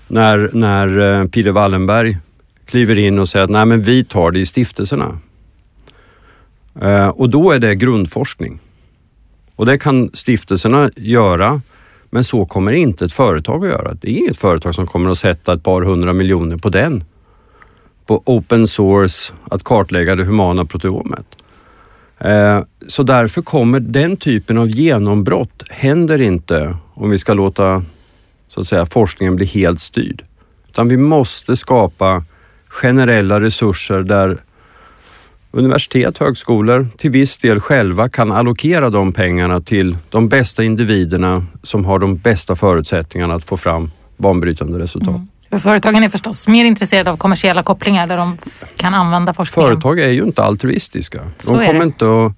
När, 0.08 0.50
när 0.54 1.00
eh, 1.00 1.28
Peter 1.28 1.51
Wallenberg 1.51 2.18
kliver 2.66 2.98
in 2.98 3.20
och 3.20 3.30
säger 3.30 3.44
att 3.44 3.50
nej 3.50 3.66
men 3.66 3.82
vi 3.82 4.04
tar 4.04 4.32
det 4.32 4.40
i 4.40 4.46
stiftelserna. 4.46 5.20
Eh, 6.82 7.08
och 7.08 7.30
då 7.30 7.51
är 7.51 7.60
det 7.60 7.75
grundforskning. 7.75 8.60
Och 9.56 9.66
det 9.66 9.78
kan 9.78 10.10
stiftelserna 10.13 10.90
göra, 10.96 11.62
men 12.10 12.24
så 12.24 12.46
kommer 12.46 12.72
inte 12.72 13.06
ett 13.06 13.13
företag 13.13 13.66
att 13.66 13.72
göra. 13.72 13.94
Det 13.94 14.12
är 14.12 14.18
inget 14.18 14.38
företag 14.38 14.75
som 14.75 14.88
kommer 14.88 15.10
att 15.10 15.18
sätta 15.18 15.54
ett 15.54 15.63
par 15.63 15.82
hundra 15.82 16.13
miljoner 16.13 16.58
på 16.58 16.70
den. 16.70 17.04
På 18.06 18.24
open 18.25 18.68
source, 18.68 19.34
att 19.51 19.63
kartlägga 19.63 20.16
det 20.16 20.24
humana 20.24 20.66
proteomet. 20.66 21.25
Eh, 22.20 22.62
så 22.88 23.04
därför 23.04 23.42
kommer 23.42 23.80
den 23.80 24.18
typen 24.18 24.58
av 24.58 24.68
genombrott 24.68 25.63
händer 25.70 26.22
inte 26.22 26.78
om 27.01 27.10
vi 27.10 27.17
ska 27.17 27.34
låta 27.34 27.84
så 28.50 28.62
att 28.62 28.67
säga, 28.67 28.86
forskningen 28.86 29.36
bli 29.36 29.46
helt 29.46 29.79
styrd. 29.79 30.24
Utan 30.70 30.88
vi 30.88 30.98
måste 30.98 31.55
skapa 31.55 32.24
generella 32.67 33.41
resurser 33.41 34.01
där 34.01 34.38
universitet, 35.51 36.17
högskolor 36.17 36.88
till 36.98 37.12
viss 37.12 37.38
del 37.38 37.60
själva 37.60 38.10
kan 38.10 38.31
allokera 38.31 38.89
de 38.89 39.13
pengarna 39.13 39.62
till 39.62 39.98
de 40.10 40.29
bästa 40.29 40.63
individerna 40.63 41.46
som 41.63 41.86
har 41.86 42.00
de 42.00 42.17
bästa 42.17 42.55
förutsättningarna 42.55 43.34
att 43.34 43.50
få 43.50 43.58
fram 43.58 43.91
banbrytande 44.17 44.79
resultat. 44.79 45.22
Mm. 45.50 45.62
Företagen 45.62 46.03
är 46.03 46.10
förstås 46.10 46.48
mer 46.48 46.65
intresserade 46.65 47.12
av 47.12 47.17
kommersiella 47.17 47.63
kopplingar 47.63 48.08
där 48.08 48.17
de 48.17 48.38
kan 48.77 48.93
använda 48.93 49.34
forskningen. 49.34 49.72
Företag 49.72 50.00
är 50.00 50.10
ju 50.10 50.24
inte 50.24 50.43
altruistiska. 50.43 51.22
De 51.48 51.48
kommer 51.48 51.84
inte, 51.84 52.05
att, 52.05 52.34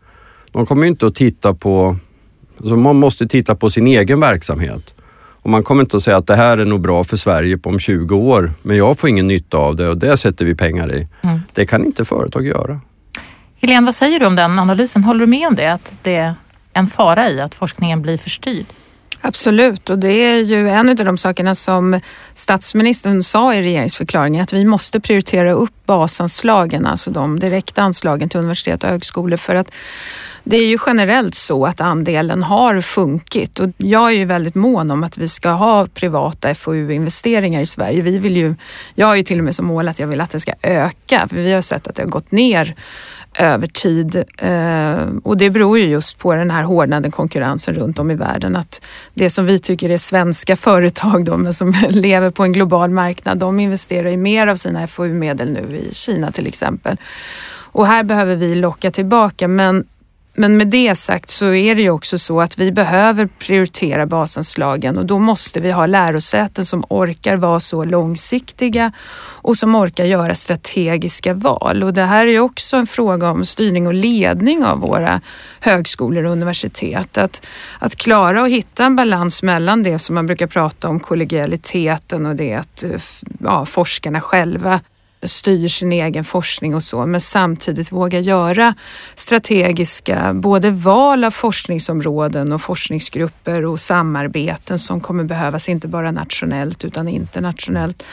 de 0.51 0.65
kommer 0.65 0.87
inte 0.87 1.07
att 1.07 1.15
titta 1.15 1.53
på... 1.53 1.97
Alltså 2.63 2.75
man 2.75 2.95
måste 2.95 3.27
titta 3.27 3.55
på 3.55 3.69
sin 3.69 3.87
egen 3.87 4.19
verksamhet. 4.19 4.93
Och 5.41 5.49
man 5.49 5.63
kommer 5.63 5.81
inte 5.83 5.97
att 5.97 6.03
säga 6.03 6.17
att 6.17 6.27
det 6.27 6.35
här 6.35 6.57
är 6.57 6.65
nog 6.65 6.81
bra 6.81 7.03
för 7.03 7.17
Sverige 7.17 7.59
om 7.63 7.79
20 7.79 8.15
år, 8.15 8.51
men 8.61 8.77
jag 8.77 8.99
får 8.99 9.09
ingen 9.09 9.27
nytta 9.27 9.57
av 9.57 9.75
det 9.75 9.89
och 9.89 9.97
det 9.97 10.17
sätter 10.17 10.45
vi 10.45 10.55
pengar 10.55 10.95
i. 10.95 11.07
Mm. 11.21 11.41
Det 11.53 11.65
kan 11.65 11.85
inte 11.85 12.05
företag 12.05 12.47
göra. 12.47 12.79
Helene, 13.61 13.85
vad 13.85 13.95
säger 13.95 14.19
du 14.19 14.25
om 14.25 14.35
den 14.35 14.59
analysen? 14.59 15.03
Håller 15.03 15.19
du 15.19 15.25
med 15.25 15.47
om 15.47 15.55
det? 15.55 15.73
Att 15.73 15.99
det 16.03 16.35
en 16.73 16.87
fara 16.87 17.29
i 17.29 17.41
att 17.41 17.55
forskningen 17.55 18.01
blir 18.01 18.17
förstyrd? 18.17 18.65
Absolut, 19.21 19.89
och 19.89 19.99
det 19.99 20.13
är 20.13 20.39
ju 20.39 20.69
en 20.69 20.89
av 20.89 20.95
de 20.95 21.17
sakerna 21.17 21.55
som 21.55 21.99
statsministern 22.33 23.23
sa 23.23 23.55
i 23.55 23.61
regeringsförklaringen 23.61 24.43
att 24.43 24.53
vi 24.53 24.65
måste 24.65 24.99
prioritera 24.99 25.51
upp 25.51 25.85
basanslagen, 25.85 26.85
alltså 26.85 27.11
de 27.11 27.39
direkta 27.39 27.81
anslagen 27.81 28.29
till 28.29 28.39
universitet 28.39 28.83
och 28.83 28.89
högskolor 28.89 29.37
för 29.37 29.55
att 29.55 29.71
det 30.43 30.57
är 30.57 30.65
ju 30.65 30.77
generellt 30.85 31.35
så 31.35 31.65
att 31.65 31.81
andelen 31.81 32.43
har 32.43 32.81
sjunkit 32.81 33.59
och 33.59 33.69
jag 33.77 34.07
är 34.07 34.15
ju 34.15 34.25
väldigt 34.25 34.55
mån 34.55 34.91
om 34.91 35.03
att 35.03 35.17
vi 35.17 35.27
ska 35.27 35.49
ha 35.49 35.87
privata 35.87 36.55
FoU-investeringar 36.55 37.61
i 37.61 37.65
Sverige. 37.65 38.01
Vi 38.01 38.19
vill 38.19 38.37
ju, 38.37 38.55
jag 38.95 39.07
har 39.07 39.15
ju 39.15 39.23
till 39.23 39.37
och 39.37 39.45
med 39.45 39.55
som 39.55 39.65
mål 39.65 39.87
att 39.87 39.99
jag 39.99 40.07
vill 40.07 40.21
att 40.21 40.31
det 40.31 40.39
ska 40.39 40.53
öka, 40.61 41.27
för 41.27 41.35
vi 41.35 41.53
har 41.53 41.61
sett 41.61 41.87
att 41.87 41.95
det 41.95 42.01
har 42.01 42.09
gått 42.09 42.31
ner 42.31 42.75
över 43.35 43.67
tid. 43.67 44.23
Eh, 44.37 45.07
och 45.23 45.37
det 45.37 45.49
beror 45.49 45.79
ju 45.79 45.85
just 45.85 46.17
på 46.17 46.33
den 46.33 46.51
här 46.51 46.63
hårdnande 46.63 47.11
konkurrensen 47.11 47.75
runt 47.75 47.99
om 47.99 48.11
i 48.11 48.15
världen. 48.15 48.55
Att 48.55 48.81
det 49.13 49.29
som 49.29 49.45
vi 49.45 49.59
tycker 49.59 49.89
är 49.89 49.97
svenska 49.97 50.55
företag 50.55 51.25
då, 51.25 51.37
men 51.37 51.53
som 51.53 51.75
lever 51.89 52.29
på 52.29 52.43
en 52.43 52.53
global 52.53 52.89
marknad, 52.89 53.37
de 53.37 53.59
investerar 53.59 54.09
ju 54.09 54.17
mer 54.17 54.47
av 54.47 54.55
sina 54.55 54.87
FoU-medel 54.87 55.51
nu 55.51 55.77
i 55.77 55.89
Kina 55.93 56.31
till 56.31 56.47
exempel. 56.47 56.97
Och 57.73 57.87
här 57.87 58.03
behöver 58.03 58.35
vi 58.35 58.55
locka 58.55 58.91
tillbaka 58.91 59.47
men 59.47 59.85
men 60.35 60.57
med 60.57 60.67
det 60.67 60.95
sagt 60.95 61.29
så 61.29 61.53
är 61.53 61.75
det 61.75 61.81
ju 61.81 61.89
också 61.89 62.19
så 62.19 62.41
att 62.41 62.57
vi 62.57 62.71
behöver 62.71 63.25
prioritera 63.25 64.05
basanslagen 64.05 64.97
och 64.97 65.05
då 65.05 65.19
måste 65.19 65.59
vi 65.59 65.71
ha 65.71 65.85
lärosäten 65.85 66.65
som 66.65 66.85
orkar 66.89 67.35
vara 67.35 67.59
så 67.59 67.83
långsiktiga 67.83 68.91
och 69.17 69.57
som 69.57 69.75
orkar 69.75 70.05
göra 70.05 70.35
strategiska 70.35 71.33
val. 71.33 71.83
Och 71.83 71.93
det 71.93 72.01
här 72.01 72.27
är 72.27 72.31
ju 72.31 72.39
också 72.39 72.77
en 72.77 72.87
fråga 72.87 73.31
om 73.31 73.45
styrning 73.45 73.87
och 73.87 73.93
ledning 73.93 74.65
av 74.65 74.79
våra 74.79 75.21
högskolor 75.59 76.23
och 76.23 76.31
universitet. 76.31 77.17
Att, 77.17 77.45
att 77.79 77.95
klara 77.95 78.41
att 78.41 78.49
hitta 78.49 78.85
en 78.85 78.95
balans 78.95 79.43
mellan 79.43 79.83
det 79.83 79.99
som 79.99 80.15
man 80.15 80.27
brukar 80.27 80.47
prata 80.47 80.89
om 80.89 80.99
kollegialiteten 80.99 82.25
och 82.25 82.35
det 82.35 82.53
att 82.53 82.83
eh, 82.83 83.01
ja, 83.39 83.65
forskarna 83.65 84.21
själva 84.21 84.79
styr 85.27 85.67
sin 85.67 85.91
egen 85.91 86.25
forskning 86.25 86.75
och 86.75 86.83
så, 86.83 87.05
men 87.05 87.21
samtidigt 87.21 87.91
våga 87.91 88.19
göra 88.19 88.75
strategiska 89.15 90.33
både 90.33 90.69
val 90.71 91.23
av 91.23 91.31
forskningsområden 91.31 92.51
och 92.51 92.61
forskningsgrupper 92.61 93.65
och 93.65 93.79
samarbeten 93.79 94.79
som 94.79 95.01
kommer 95.01 95.23
behövas, 95.23 95.69
inte 95.69 95.87
bara 95.87 96.11
nationellt 96.11 96.85
utan 96.85 97.07
internationellt 97.07 98.03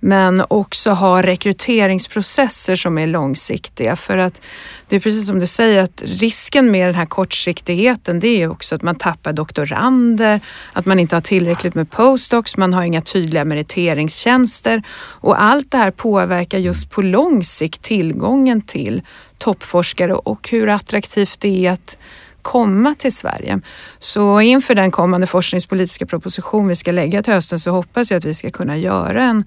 men 0.00 0.42
också 0.48 0.90
ha 0.90 1.22
rekryteringsprocesser 1.22 2.76
som 2.76 2.98
är 2.98 3.06
långsiktiga 3.06 3.96
för 3.96 4.18
att 4.18 4.42
det 4.88 4.96
är 4.96 5.00
precis 5.00 5.26
som 5.26 5.38
du 5.38 5.46
säger 5.46 5.82
att 5.82 6.02
risken 6.06 6.70
med 6.70 6.88
den 6.88 6.94
här 6.94 7.06
kortsiktigheten 7.06 8.20
det 8.20 8.42
är 8.42 8.50
också 8.50 8.74
att 8.74 8.82
man 8.82 8.94
tappar 8.94 9.32
doktorander, 9.32 10.40
att 10.72 10.86
man 10.86 10.98
inte 10.98 11.16
har 11.16 11.20
tillräckligt 11.20 11.74
med 11.74 11.90
postdocs, 11.90 12.56
man 12.56 12.74
har 12.74 12.82
inga 12.82 13.00
tydliga 13.00 13.44
meriteringstjänster 13.44 14.82
och 15.20 15.42
allt 15.42 15.70
det 15.70 15.78
här 15.78 15.90
påverkar 15.90 16.58
just 16.58 16.90
på 16.90 17.02
lång 17.02 17.44
sikt 17.44 17.82
tillgången 17.82 18.62
till 18.62 19.02
toppforskare 19.38 20.14
och 20.14 20.48
hur 20.50 20.68
attraktivt 20.68 21.40
det 21.40 21.66
är 21.66 21.72
att 21.72 21.96
komma 22.42 22.94
till 22.98 23.16
Sverige. 23.16 23.60
Så 23.98 24.40
inför 24.40 24.74
den 24.74 24.90
kommande 24.90 25.26
forskningspolitiska 25.26 26.06
proposition 26.06 26.68
vi 26.68 26.76
ska 26.76 26.92
lägga 26.92 27.22
till 27.22 27.32
hösten 27.32 27.60
så 27.60 27.70
hoppas 27.70 28.10
jag 28.10 28.18
att 28.18 28.24
vi 28.24 28.34
ska 28.34 28.50
kunna 28.50 28.76
göra 28.76 29.24
en 29.24 29.44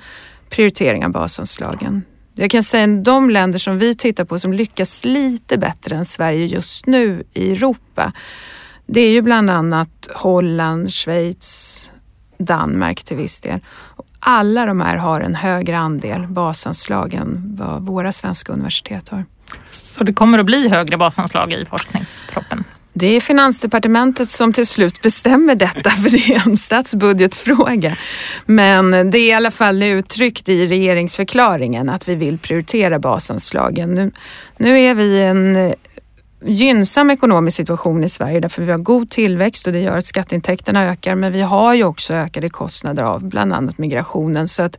prioritering 0.52 1.06
av 1.06 1.12
basanslagen. 1.12 2.04
Jag 2.36 2.52
kan 2.52 2.64
säga 2.64 2.84
att 2.84 3.04
de 3.04 3.30
länder 3.30 3.60
som 3.60 3.78
vi 3.78 3.96
tittar 3.96 4.26
på 4.26 4.40
som 4.40 4.54
lyckas 4.54 5.06
lite 5.06 5.58
bättre 5.58 5.96
än 5.96 6.06
Sverige 6.06 6.46
just 6.46 6.86
nu 6.86 7.24
i 7.34 7.52
Europa, 7.52 8.14
det 8.86 9.02
är 9.02 9.12
ju 9.12 9.22
bland 9.22 9.50
annat 9.50 10.10
Holland, 10.14 10.94
Schweiz, 10.94 11.90
Danmark 12.38 13.04
till 13.04 13.18
viss 13.18 13.40
del. 13.40 13.60
Alla 14.20 14.66
de 14.66 14.82
här 14.82 14.96
har 14.96 15.22
en 15.22 15.36
högre 15.36 15.78
andel 15.78 16.28
basanslag 16.28 17.14
än 17.14 17.56
vad 17.60 17.82
våra 17.82 18.12
svenska 18.12 18.54
universitet 18.54 19.10
har. 19.10 19.26
Så 19.64 20.04
det 20.04 20.14
kommer 20.14 20.40
att 20.40 20.46
bli 20.46 20.70
högre 20.70 20.98
basanslag 20.98 21.54
i 21.54 21.66
forskningsproppen? 21.66 22.64
Det 22.94 23.16
är 23.16 23.22
Finansdepartementet 23.22 24.30
som 24.30 24.54
till 24.54 24.68
slut 24.68 25.02
bestämmer 25.02 25.56
detta 25.56 25.90
för 26.04 26.10
det 26.10 26.36
är 26.36 26.48
en 26.48 26.58
statsbudgetfråga. 26.58 27.96
Men 28.46 29.12
det 29.12 29.18
är 29.18 29.30
i 29.30 29.34
alla 29.34 29.52
fall 29.52 29.84
uttryckt 29.84 30.50
i 30.50 30.68
regeringsförklaringen 30.68 31.90
att 31.90 32.08
vi 32.08 32.16
vill 32.16 32.38
prioritera 32.38 33.00
basanslagen. 33.00 33.94
Nu, 33.94 34.12
nu 34.58 34.80
är 34.80 34.94
vi 34.94 35.04
i 35.04 35.22
en 35.22 35.56
eh, 35.56 35.74
gynnsam 36.46 37.12
ekonomisk 37.12 37.58
situation 37.58 38.04
i 38.04 38.10
Sverige 38.10 38.40
därför 38.40 38.64
vi 38.64 38.72
har 38.72 38.80
god 38.80 39.10
tillväxt 39.10 39.68
och 39.68 39.74
det 39.74 39.80
gör 39.80 39.98
att 39.98 40.06
skatteintäkterna 40.06 40.84
ökar 40.84 41.16
men 41.16 41.32
vi 41.32 41.42
har 41.42 41.74
ju 41.74 41.84
också 41.84 42.14
ökade 42.14 42.50
kostnader 42.50 43.04
av 43.04 43.24
bland 43.24 43.54
annat 43.54 43.78
migrationen 43.78 44.48
så 44.48 44.64
att 44.64 44.78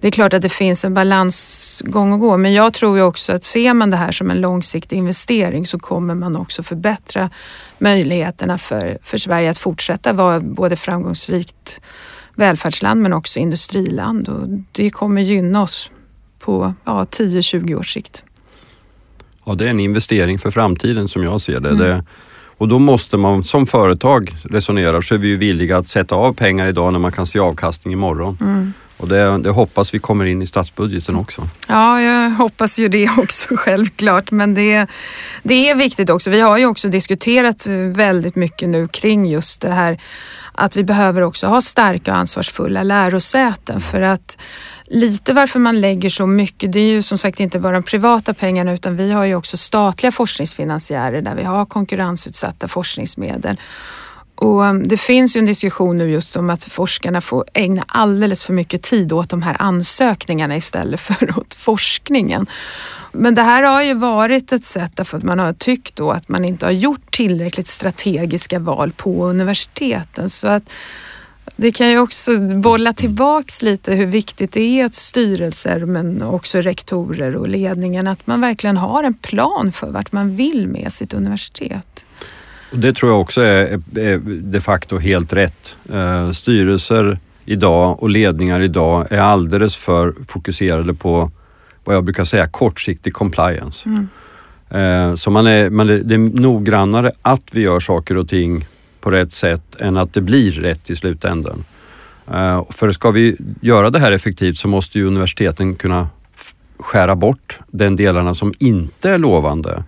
det 0.00 0.06
är 0.06 0.12
klart 0.12 0.34
att 0.34 0.42
det 0.42 0.48
finns 0.48 0.84
en 0.84 0.94
balans 0.94 1.36
balansgång 1.82 2.12
att 2.12 2.20
gå 2.20 2.36
men 2.36 2.52
jag 2.52 2.74
tror 2.74 2.96
ju 2.96 3.02
också 3.02 3.32
att 3.32 3.44
ser 3.44 3.74
man 3.74 3.90
det 3.90 3.96
här 3.96 4.12
som 4.12 4.30
en 4.30 4.40
långsiktig 4.40 4.96
investering 4.96 5.66
så 5.66 5.78
kommer 5.78 6.14
man 6.14 6.36
också 6.36 6.62
förbättra 6.62 7.30
möjligheterna 7.78 8.58
för, 8.58 8.98
för 9.02 9.18
Sverige 9.18 9.50
att 9.50 9.58
fortsätta 9.58 10.12
vara 10.12 10.40
både 10.40 10.76
framgångsrikt 10.76 11.80
välfärdsland 12.34 13.02
men 13.02 13.12
också 13.12 13.38
industriland 13.38 14.28
och 14.28 14.48
det 14.72 14.90
kommer 14.90 15.22
gynna 15.22 15.62
oss 15.62 15.90
på 16.38 16.74
ja, 16.84 17.04
10-20 17.04 17.74
års 17.74 17.92
sikt. 17.92 18.24
Ja, 19.44 19.54
det 19.54 19.64
är 19.64 19.70
en 19.70 19.80
investering 19.80 20.38
för 20.38 20.50
framtiden 20.50 21.08
som 21.08 21.22
jag 21.22 21.40
ser 21.40 21.60
det. 21.60 21.68
Mm. 21.68 21.78
det. 21.78 22.04
och 22.58 22.68
då 22.68 22.78
måste 22.78 23.16
man 23.16 23.44
som 23.44 23.66
företag 23.66 24.36
resonera 24.44 25.02
så 25.02 25.14
är 25.14 25.18
vi 25.18 25.36
villiga 25.36 25.78
att 25.78 25.88
sätta 25.88 26.14
av 26.14 26.32
pengar 26.32 26.66
idag 26.66 26.92
när 26.92 26.98
man 26.98 27.12
kan 27.12 27.26
se 27.26 27.38
avkastning 27.38 27.92
imorgon. 27.92 28.38
Mm. 28.40 28.72
Och 29.00 29.08
det, 29.08 29.38
det, 29.38 29.50
hoppas 29.50 29.94
vi 29.94 29.98
kommer 29.98 30.24
in 30.24 30.42
i 30.42 30.46
statsbudgeten 30.46 31.16
också. 31.16 31.42
Ja, 31.68 32.00
jag 32.00 32.30
hoppas 32.30 32.78
ju 32.78 32.88
det 32.88 33.08
också 33.18 33.56
självklart. 33.56 34.30
Men 34.30 34.54
det, 34.54 34.86
det 35.42 35.70
är 35.70 35.74
viktigt 35.74 36.10
också. 36.10 36.30
Vi 36.30 36.40
har 36.40 36.58
ju 36.58 36.66
också 36.66 36.88
diskuterat 36.88 37.66
eh, 37.66 37.74
väldigt 37.74 38.36
mycket 38.36 38.68
nu 38.68 38.88
kring 38.88 39.26
just 39.26 39.60
det 39.60 39.70
här 39.70 40.00
att 40.52 40.76
vi 40.76 40.84
behöver 40.84 41.22
också 41.22 41.46
ha 41.46 41.60
starka 41.60 42.12
och 42.12 42.18
ansvarsfulla 42.18 42.82
lärosäten 42.82 43.80
för 43.80 44.00
att 44.00 44.38
lite 44.86 45.32
varför 45.32 45.58
man 45.58 45.80
lägger 45.80 46.08
så 46.08 46.26
mycket, 46.26 46.72
det 46.72 46.80
är 46.80 46.88
ju 46.88 47.02
som 47.02 47.18
sagt 47.18 47.40
inte 47.40 47.58
bara 47.58 47.72
de 47.72 47.82
privata 47.82 48.34
pengarna 48.34 48.72
utan 48.72 48.96
vi 48.96 49.12
har 49.12 49.24
ju 49.24 49.34
också 49.34 49.56
statliga 49.56 50.12
forskningsfinansiärer 50.12 51.22
där 51.22 51.34
vi 51.34 51.42
har 51.42 51.66
konkurrensutsatta 51.66 52.68
forskningsmedel. 52.68 53.56
Och 54.40 54.62
um, 54.62 54.88
det 54.88 54.96
finns 54.96 55.36
ju 55.36 55.38
en 55.38 55.46
diskussion 55.46 55.98
nu 55.98 56.10
just 56.10 56.36
om 56.36 56.50
att 56.50 56.64
forskarna 56.64 57.20
får 57.20 57.44
ägna 57.52 57.84
alldeles 57.88 58.44
för 58.44 58.52
mycket 58.52 58.82
tid 58.82 59.12
åt 59.12 59.30
de 59.30 59.42
här 59.42 59.56
ansökningarna 59.58 60.56
istället 60.56 61.00
för 61.00 61.38
åt 61.38 61.54
forskningen. 61.54 62.46
Men 63.12 63.34
det 63.34 63.42
här 63.42 63.62
har 63.62 63.82
ju 63.82 63.94
varit 63.94 64.52
ett 64.52 64.64
sätt 64.64 64.92
därför 64.94 65.18
att 65.18 65.24
man 65.24 65.38
har 65.38 65.52
tyckt 65.52 65.96
då 65.96 66.10
att 66.10 66.28
man 66.28 66.44
inte 66.44 66.66
har 66.66 66.70
gjort 66.72 67.10
tillräckligt 67.10 67.68
strategiska 67.68 68.58
val 68.58 68.92
på 68.92 69.26
universiteten. 69.26 70.30
Så 70.30 70.48
att 70.48 70.70
det 71.56 71.72
kan 71.72 71.90
ju 71.90 71.98
också 71.98 72.40
bolla 72.40 72.92
tillbaks 72.92 73.62
lite 73.62 73.94
hur 73.94 74.06
viktigt 74.06 74.52
det 74.52 74.80
är 74.80 74.84
att 74.84 74.94
styrelser 74.94 75.84
men 75.84 76.22
också 76.22 76.60
rektorer 76.60 77.36
och 77.36 77.48
ledningen 77.48 78.06
att 78.06 78.26
man 78.26 78.40
verkligen 78.40 78.76
har 78.76 79.04
en 79.04 79.14
plan 79.14 79.72
för 79.72 79.90
vart 79.90 80.12
man 80.12 80.36
vill 80.36 80.68
med 80.68 80.92
sitt 80.92 81.14
universitet. 81.14 82.04
Det 82.70 82.92
tror 82.92 83.12
jag 83.12 83.20
också 83.20 83.42
är, 83.42 83.80
de 84.42 84.60
facto 84.60 84.98
helt 84.98 85.32
rätt. 85.32 85.76
Eh, 85.92 86.30
styrelser 86.30 87.18
idag 87.44 88.02
och 88.02 88.10
ledningar 88.10 88.60
idag 88.60 89.06
är 89.10 89.20
alldeles 89.20 89.76
för 89.76 90.14
fokuserade 90.28 90.94
på 90.94 91.30
vad 91.84 91.96
jag 91.96 92.04
brukar 92.04 92.24
säga 92.24 92.46
kortsiktig 92.46 93.12
compliance. 93.12 93.88
Mm. 93.88 94.08
Eh, 94.70 95.14
så 95.14 95.30
man 95.30 95.46
är, 95.46 95.70
man 95.70 95.90
är, 95.90 95.98
det 95.98 96.14
är 96.14 96.18
noggrannare 96.18 97.10
att 97.22 97.44
vi 97.52 97.60
gör 97.60 97.80
saker 97.80 98.16
och 98.16 98.28
ting 98.28 98.66
på 99.00 99.10
rätt 99.10 99.32
sätt 99.32 99.80
än 99.80 99.96
att 99.96 100.12
det 100.12 100.20
blir 100.20 100.52
rätt 100.52 100.90
i 100.90 100.96
slutändan. 100.96 101.64
Uh, 102.30 102.64
för 102.70 102.92
ska 102.92 103.10
vi 103.10 103.36
göra 103.60 103.90
det 103.90 103.98
här 103.98 104.12
effektivt 104.12 104.56
så 104.56 104.68
måste 104.68 104.98
ju 104.98 105.04
universiteten 105.04 105.74
kunna 105.74 106.08
skära 106.78 107.16
bort 107.16 107.58
den 107.66 107.96
delarna 107.96 108.34
som 108.34 108.54
inte 108.58 109.10
är 109.10 109.18
lovande. 109.18 109.84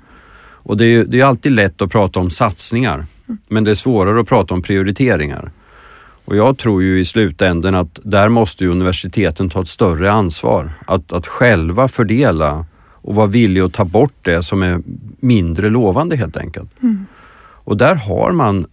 Och 0.63 0.77
det 0.77 0.87
är, 0.87 1.05
det 1.05 1.21
är 1.21 1.25
alltid 1.25 1.53
lätt 1.53 1.83
att 1.83 1.91
prata 1.91 2.21
om 2.21 2.31
satsningar, 2.31 3.05
men 3.49 3.65
det 3.65 3.71
är 3.71 3.75
svårare 3.75 4.21
att 4.21 4.29
prata 4.29 4.55
om 4.55 4.63
prioriteringar. 4.63 5.51
Och 6.25 6.37
jag 6.37 6.59
tror 6.59 6.83
ju 6.83 7.01
i 7.01 7.05
slutänden 7.05 7.75
att 7.75 8.01
där 8.03 8.29
måste 8.29 8.67
universiteten 8.67 9.51
ta 9.51 9.61
ett 9.61 9.69
större 9.69 10.13
ansvar. 10.13 10.71
Att, 10.87 11.13
att 11.13 11.27
själva 11.27 11.89
fördela 11.89 12.67
och 13.03 13.15
vara 13.15 13.27
villiga 13.27 13.65
att 13.65 13.73
ta 13.73 13.85
bort 13.85 14.15
det 14.23 14.43
som 14.43 14.63
är 14.63 14.83
mindre 15.21 15.71
lovande 15.71 16.17
helt 16.17 16.37
enkelt. 16.37 16.83
Mm. 16.83 17.07
Och 17.65 17.77
där 17.77 17.95
har 17.95 18.33
man, 18.33 18.67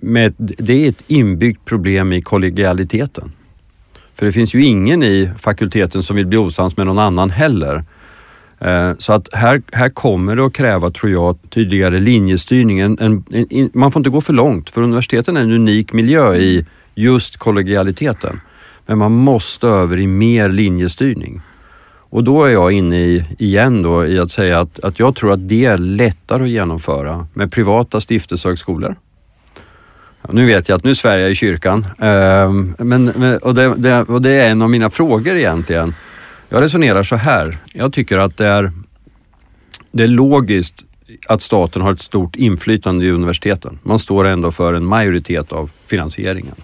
med, 0.00 0.34
det 0.38 0.84
är 0.84 0.88
ett 0.88 1.04
inbyggt 1.06 1.64
problem 1.64 2.12
i 2.12 2.22
kollegialiteten. 2.22 3.32
För 4.14 4.26
det 4.26 4.32
finns 4.32 4.54
ju 4.54 4.64
ingen 4.64 5.02
i 5.02 5.30
fakulteten 5.38 6.02
som 6.02 6.16
vill 6.16 6.26
bli 6.26 6.38
osams 6.38 6.76
med 6.76 6.86
någon 6.86 6.98
annan 6.98 7.30
heller. 7.30 7.84
Eh, 8.60 8.92
så 8.98 9.12
att 9.12 9.28
här, 9.34 9.62
här 9.72 9.90
kommer 9.90 10.36
det 10.36 10.46
att 10.46 10.52
kräva, 10.52 10.90
tror 10.90 11.12
jag, 11.12 11.38
tydligare 11.50 12.00
linjestyrning. 12.00 12.78
En, 12.78 12.98
en, 13.00 13.24
en, 13.50 13.70
man 13.74 13.92
får 13.92 14.00
inte 14.00 14.10
gå 14.10 14.20
för 14.20 14.32
långt 14.32 14.70
för 14.70 14.82
universiteten 14.82 15.36
är 15.36 15.40
en 15.40 15.52
unik 15.52 15.92
miljö 15.92 16.34
i 16.36 16.66
just 16.94 17.36
kollegialiteten. 17.36 18.40
Men 18.86 18.98
man 18.98 19.12
måste 19.12 19.66
över 19.66 19.98
i 19.98 20.06
mer 20.06 20.48
linjestyrning. 20.48 21.40
Och 22.10 22.24
då 22.24 22.44
är 22.44 22.50
jag 22.50 22.72
inne 22.72 23.00
i, 23.00 23.24
igen 23.38 23.82
då, 23.82 24.06
i 24.06 24.18
att 24.18 24.30
säga 24.30 24.60
att, 24.60 24.80
att 24.80 24.98
jag 24.98 25.14
tror 25.14 25.32
att 25.32 25.48
det 25.48 25.64
är 25.64 25.78
lättare 25.78 26.42
att 26.42 26.48
genomföra 26.48 27.26
med 27.34 27.52
privata 27.52 28.00
stiftelsehögskolor. 28.00 28.96
Nu 30.32 30.46
vet 30.46 30.68
jag 30.68 30.76
att 30.76 30.84
nu 30.84 30.94
svär 30.94 31.18
jag 31.18 31.30
i 31.30 31.34
kyrkan, 31.34 31.86
ehm, 31.98 32.74
men, 32.78 33.38
och, 33.42 33.54
det, 33.54 33.74
det, 33.74 34.02
och 34.02 34.22
det 34.22 34.30
är 34.30 34.50
en 34.50 34.62
av 34.62 34.70
mina 34.70 34.90
frågor 34.90 35.36
egentligen. 35.36 35.94
Jag 36.48 36.62
resonerar 36.62 37.02
så 37.02 37.16
här. 37.16 37.58
Jag 37.72 37.92
tycker 37.92 38.18
att 38.18 38.36
det 38.36 38.46
är, 38.46 38.72
det 39.92 40.02
är 40.02 40.08
logiskt 40.08 40.84
att 41.26 41.42
staten 41.42 41.82
har 41.82 41.92
ett 41.92 42.00
stort 42.00 42.36
inflytande 42.36 43.04
i 43.04 43.10
universiteten. 43.10 43.78
Man 43.82 43.98
står 43.98 44.24
ändå 44.24 44.50
för 44.50 44.74
en 44.74 44.84
majoritet 44.84 45.52
av 45.52 45.70
finansieringen. 45.86 46.54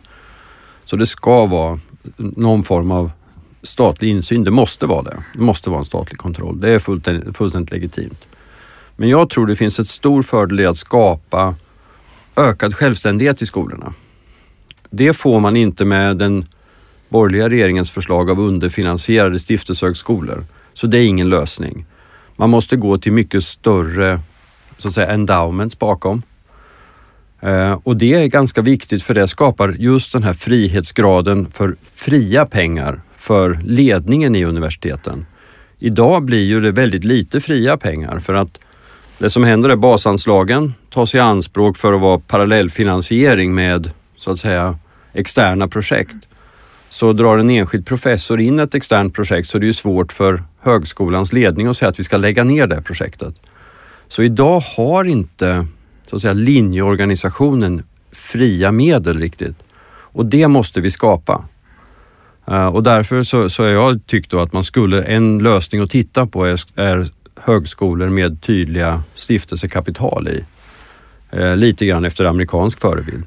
Så 0.84 0.96
det 0.96 1.06
ska 1.06 1.46
vara 1.46 1.78
någon 2.16 2.62
form 2.62 2.90
av 2.90 3.10
statlig 3.62 4.08
insyn. 4.08 4.44
Det 4.44 4.50
måste 4.50 4.86
vara 4.86 5.02
det. 5.02 5.16
Det 5.34 5.40
måste 5.40 5.70
vara 5.70 5.78
en 5.78 5.84
statlig 5.84 6.18
kontroll. 6.18 6.60
Det 6.60 6.70
är 6.70 6.78
fullständigt, 6.78 7.36
fullständigt 7.36 7.70
legitimt. 7.70 8.28
Men 8.96 9.08
jag 9.08 9.30
tror 9.30 9.46
det 9.46 9.56
finns 9.56 9.80
ett 9.80 9.88
stor 9.88 10.22
fördel 10.22 10.60
i 10.60 10.66
att 10.66 10.76
skapa 10.76 11.54
ökad 12.36 12.74
självständighet 12.74 13.42
i 13.42 13.46
skolorna. 13.46 13.92
Det 14.90 15.12
får 15.12 15.40
man 15.40 15.56
inte 15.56 15.84
med 15.84 16.16
den 16.16 16.46
borgerliga 17.14 17.48
regeringens 17.48 17.90
förslag 17.90 18.30
av 18.30 18.40
underfinansierade 18.40 19.38
stiftelsehögskolor. 19.38 20.44
Så 20.72 20.86
det 20.86 20.98
är 20.98 21.06
ingen 21.06 21.28
lösning. 21.28 21.86
Man 22.36 22.50
måste 22.50 22.76
gå 22.76 22.98
till 22.98 23.12
mycket 23.12 23.44
större 23.44 24.20
så 24.78 24.88
att 24.88 24.94
säga, 24.94 25.06
endowments 25.06 25.78
bakom. 25.78 26.22
Eh, 27.40 27.78
och 27.82 27.96
det 27.96 28.14
är 28.14 28.26
ganska 28.26 28.62
viktigt 28.62 29.02
för 29.02 29.14
det 29.14 29.28
skapar 29.28 29.68
just 29.78 30.12
den 30.12 30.22
här 30.22 30.32
frihetsgraden 30.32 31.46
för 31.50 31.76
fria 31.94 32.46
pengar 32.46 33.00
för 33.16 33.58
ledningen 33.64 34.36
i 34.36 34.44
universiteten. 34.44 35.26
Idag 35.78 36.24
blir 36.24 36.44
ju 36.44 36.60
det 36.60 36.70
väldigt 36.70 37.04
lite 37.04 37.40
fria 37.40 37.76
pengar 37.76 38.18
för 38.18 38.34
att 38.34 38.58
det 39.18 39.30
som 39.30 39.44
händer 39.44 39.70
är 39.70 39.76
basanslagen 39.76 40.74
tas 40.90 41.14
i 41.14 41.18
anspråk 41.18 41.76
för 41.76 41.92
att 41.92 42.00
vara 42.00 42.18
parallellfinansiering 42.18 43.54
med 43.54 43.90
så 44.16 44.30
att 44.30 44.38
säga 44.38 44.78
externa 45.12 45.68
projekt. 45.68 46.28
Så 46.94 47.12
drar 47.12 47.38
en 47.38 47.50
enskild 47.50 47.86
professor 47.86 48.40
in 48.40 48.58
ett 48.58 48.74
externt 48.74 49.14
projekt 49.14 49.48
så 49.48 49.58
är 49.58 49.60
det 49.60 49.68
är 49.68 49.72
svårt 49.72 50.12
för 50.12 50.42
högskolans 50.60 51.32
ledning 51.32 51.66
att 51.66 51.76
säga 51.76 51.88
att 51.88 51.98
vi 51.98 52.04
ska 52.04 52.16
lägga 52.16 52.44
ner 52.44 52.66
det 52.66 52.82
projektet. 52.82 53.34
Så 54.08 54.22
idag 54.22 54.60
har 54.60 55.04
inte 55.04 55.66
så 56.06 56.16
att 56.16 56.22
säga, 56.22 56.32
linjeorganisationen 56.32 57.82
fria 58.12 58.72
medel 58.72 59.18
riktigt 59.18 59.56
och 59.86 60.26
det 60.26 60.48
måste 60.48 60.80
vi 60.80 60.90
skapa. 60.90 61.44
Eh, 62.46 62.66
och 62.66 62.82
därför 62.82 63.22
så, 63.22 63.48
så 63.48 63.62
har 63.62 63.70
jag 63.70 64.06
tyckt 64.06 64.30
då 64.30 64.40
att 64.40 64.52
man 64.52 64.64
skulle, 64.64 65.02
en 65.02 65.38
lösning 65.38 65.80
att 65.80 65.90
titta 65.90 66.26
på 66.26 66.44
är, 66.44 66.60
är 66.80 67.06
högskolor 67.36 68.08
med 68.08 68.42
tydliga 68.42 69.02
stiftelsekapital 69.14 70.28
i. 70.28 70.44
Eh, 71.30 71.56
lite 71.56 71.86
grann 71.86 72.04
efter 72.04 72.24
amerikansk 72.24 72.80
förebild. 72.80 73.26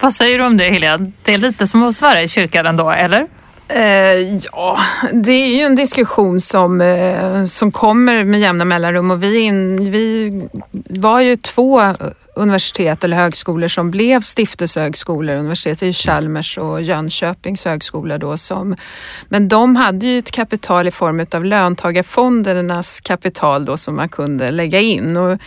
Vad 0.00 0.12
säger 0.12 0.38
du 0.38 0.44
om 0.44 0.56
det 0.56 0.64
Helena? 0.64 1.12
Det 1.22 1.34
är 1.34 1.38
lite 1.38 1.66
som 1.66 1.82
att 1.82 1.94
svära 1.94 2.22
i 2.22 2.28
kyrkan 2.28 2.66
ändå, 2.66 2.90
eller? 2.90 3.26
Eh, 3.68 4.36
ja, 4.52 4.78
det 5.12 5.32
är 5.32 5.56
ju 5.56 5.62
en 5.62 5.76
diskussion 5.76 6.40
som, 6.40 6.80
eh, 6.80 7.44
som 7.44 7.72
kommer 7.72 8.24
med 8.24 8.40
jämna 8.40 8.64
mellanrum 8.64 9.10
och 9.10 9.22
vi, 9.22 9.38
in, 9.38 9.90
vi 9.90 10.32
var 11.00 11.20
ju 11.20 11.36
två 11.36 11.94
universitet 12.36 13.04
eller 13.04 13.16
högskolor 13.16 13.68
som 13.68 13.90
blev 13.90 14.20
stiftelsehögskolor. 14.20 15.36
Universitet 15.36 15.82
är 15.82 15.86
ju 15.86 15.92
Chalmers 15.92 16.58
och 16.58 16.82
Jönköpings 16.82 17.64
högskola 17.64 18.18
då 18.18 18.36
som, 18.36 18.76
men 19.28 19.48
de 19.48 19.76
hade 19.76 20.06
ju 20.06 20.18
ett 20.18 20.30
kapital 20.30 20.88
i 20.88 20.90
form 20.90 21.26
av 21.34 21.44
löntagarfondernas 21.44 23.00
kapital 23.00 23.64
då 23.64 23.76
som 23.76 23.96
man 23.96 24.08
kunde 24.08 24.50
lägga 24.50 24.80
in. 24.80 25.16
Och, 25.16 25.38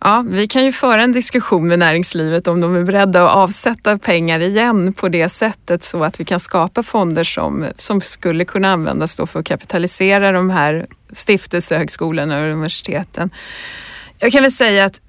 Ja, 0.00 0.24
vi 0.28 0.46
kan 0.46 0.64
ju 0.64 0.72
föra 0.72 1.02
en 1.02 1.12
diskussion 1.12 1.68
med 1.68 1.78
näringslivet 1.78 2.48
om 2.48 2.60
de 2.60 2.76
är 2.76 2.82
beredda 2.82 3.24
att 3.24 3.36
avsätta 3.36 3.98
pengar 3.98 4.40
igen 4.40 4.92
på 4.92 5.08
det 5.08 5.28
sättet 5.28 5.82
så 5.82 6.04
att 6.04 6.20
vi 6.20 6.24
kan 6.24 6.40
skapa 6.40 6.82
fonder 6.82 7.24
som, 7.24 7.66
som 7.76 8.00
skulle 8.00 8.44
kunna 8.44 8.72
användas 8.72 9.16
då 9.16 9.26
för 9.26 9.40
att 9.40 9.46
kapitalisera 9.46 10.32
de 10.32 10.50
här 10.50 10.86
stiftelsehögskolorna 11.12 12.38
och 12.38 12.44
universiteten. 12.44 13.30
Jag 14.18 14.32
kan 14.32 14.42
väl 14.42 14.52
säga 14.52 14.84
att 14.84 15.00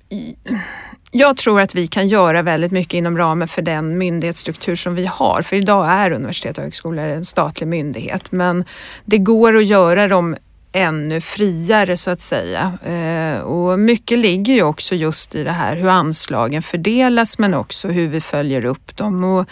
jag 1.12 1.38
tror 1.38 1.62
att 1.62 1.76
vi 1.76 1.88
kan 1.88 2.08
göra 2.08 2.42
väldigt 2.42 2.72
mycket 2.72 2.94
inom 2.94 3.18
ramen 3.18 3.48
för 3.48 3.62
den 3.62 3.98
myndighetsstruktur 3.98 4.76
som 4.76 4.96
vi 4.96 5.06
har. 5.06 5.42
För 5.42 5.56
idag 5.56 5.90
är 5.90 6.12
universitet 6.12 6.58
och 6.58 6.64
högskolor 6.64 7.06
en 7.06 7.26
statlig 7.26 7.68
myndighet 7.68 8.32
men 8.32 8.66
det 9.06 9.18
går 9.18 9.58
att 9.58 9.66
göra 9.66 10.08
dem 10.08 10.36
ännu 10.72 11.22
friare 11.22 11.98
så 11.98 12.12
att 12.12 12.22
säga. 12.22 12.78
Eh, 12.86 13.40
och 13.40 13.80
mycket 13.80 14.20
ligger 14.20 14.54
ju 14.54 14.64
också 14.64 14.96
just 14.96 15.36
i 15.36 15.44
det 15.44 15.52
här 15.52 15.76
hur 15.76 15.90
anslagen 15.90 16.64
fördelas 16.64 17.38
men 17.38 17.54
också 17.54 17.88
hur 17.88 18.08
vi 18.08 18.22
följer 18.22 18.66
upp 18.66 18.98
dem. 18.98 19.24
Och 19.24 19.48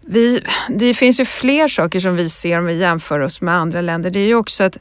vi, 0.00 0.44
det 0.68 0.94
finns 0.94 1.20
ju 1.20 1.24
fler 1.24 1.68
saker 1.68 2.00
som 2.00 2.16
vi 2.16 2.28
ser 2.28 2.58
om 2.58 2.66
vi 2.66 2.78
jämför 2.78 3.20
oss 3.20 3.40
med 3.40 3.54
andra 3.54 3.80
länder. 3.80 4.10
Det 4.10 4.18
är 4.18 4.26
ju 4.26 4.34
också 4.34 4.64
att, 4.64 4.78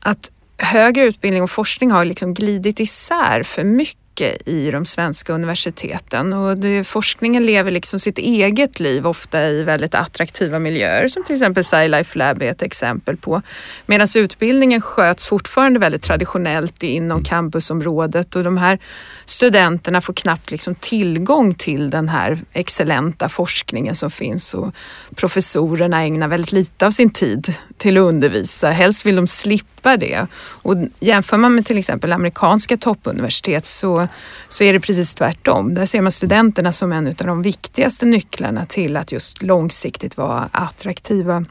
att 0.00 0.30
högre 0.58 1.04
utbildning 1.04 1.42
och 1.42 1.50
forskning 1.50 1.90
har 1.90 2.04
liksom 2.04 2.34
glidit 2.34 2.80
isär 2.80 3.42
för 3.42 3.64
mycket 3.64 3.96
mycket 4.20 4.48
i 4.48 4.70
de 4.70 4.86
svenska 4.86 5.32
universiteten 5.32 6.32
och 6.32 6.56
det, 6.56 6.84
forskningen 6.84 7.46
lever 7.46 7.70
liksom 7.70 8.00
sitt 8.00 8.18
eget 8.18 8.80
liv 8.80 9.06
ofta 9.06 9.48
i 9.48 9.62
väldigt 9.62 9.94
attraktiva 9.94 10.58
miljöer 10.58 11.08
som 11.08 11.24
till 11.24 11.34
exempel 11.34 11.64
SciLife 11.64 12.18
Lab 12.18 12.42
är 12.42 12.50
ett 12.50 12.62
exempel 12.62 13.16
på. 13.16 13.42
Medan 13.86 14.06
utbildningen 14.16 14.80
sköts 14.80 15.26
fortfarande 15.26 15.78
väldigt 15.78 16.02
traditionellt 16.02 16.82
inom 16.82 17.24
campusområdet 17.24 18.36
och 18.36 18.44
de 18.44 18.56
här 18.56 18.78
studenterna 19.24 20.00
får 20.00 20.12
knappt 20.12 20.50
liksom 20.50 20.74
tillgång 20.74 21.54
till 21.54 21.90
den 21.90 22.08
här 22.08 22.38
excellenta 22.52 23.28
forskningen 23.28 23.94
som 23.94 24.10
finns 24.10 24.54
och 24.54 24.74
professorerna 25.16 26.02
ägnar 26.02 26.28
väldigt 26.28 26.52
lite 26.52 26.86
av 26.86 26.90
sin 26.90 27.10
tid 27.10 27.54
till 27.76 27.98
att 27.98 28.02
undervisa. 28.02 28.70
Helst 28.70 29.06
vill 29.06 29.16
de 29.16 29.26
slippa 29.26 29.96
det. 29.96 30.26
Och 30.62 30.76
jämför 31.00 31.36
man 31.36 31.54
med 31.54 31.66
till 31.66 31.78
exempel 31.78 32.12
amerikanska 32.12 32.76
toppuniversitet 32.76 33.66
så, 33.66 34.08
så 34.48 34.64
är 34.64 34.72
det 34.72 34.80
precis 34.80 35.14
tvärtom. 35.14 35.74
Där 35.74 35.86
ser 35.86 36.00
man 36.00 36.12
studenterna 36.12 36.72
som 36.72 36.92
en 36.92 37.06
av 37.06 37.14
de 37.14 37.42
viktigaste 37.42 38.06
nycklarna 38.06 38.66
till 38.66 38.96
att 38.96 39.12
just 39.12 39.42
långsiktigt 39.42 40.16
vara 40.16 40.48
attraktiva 40.52 41.44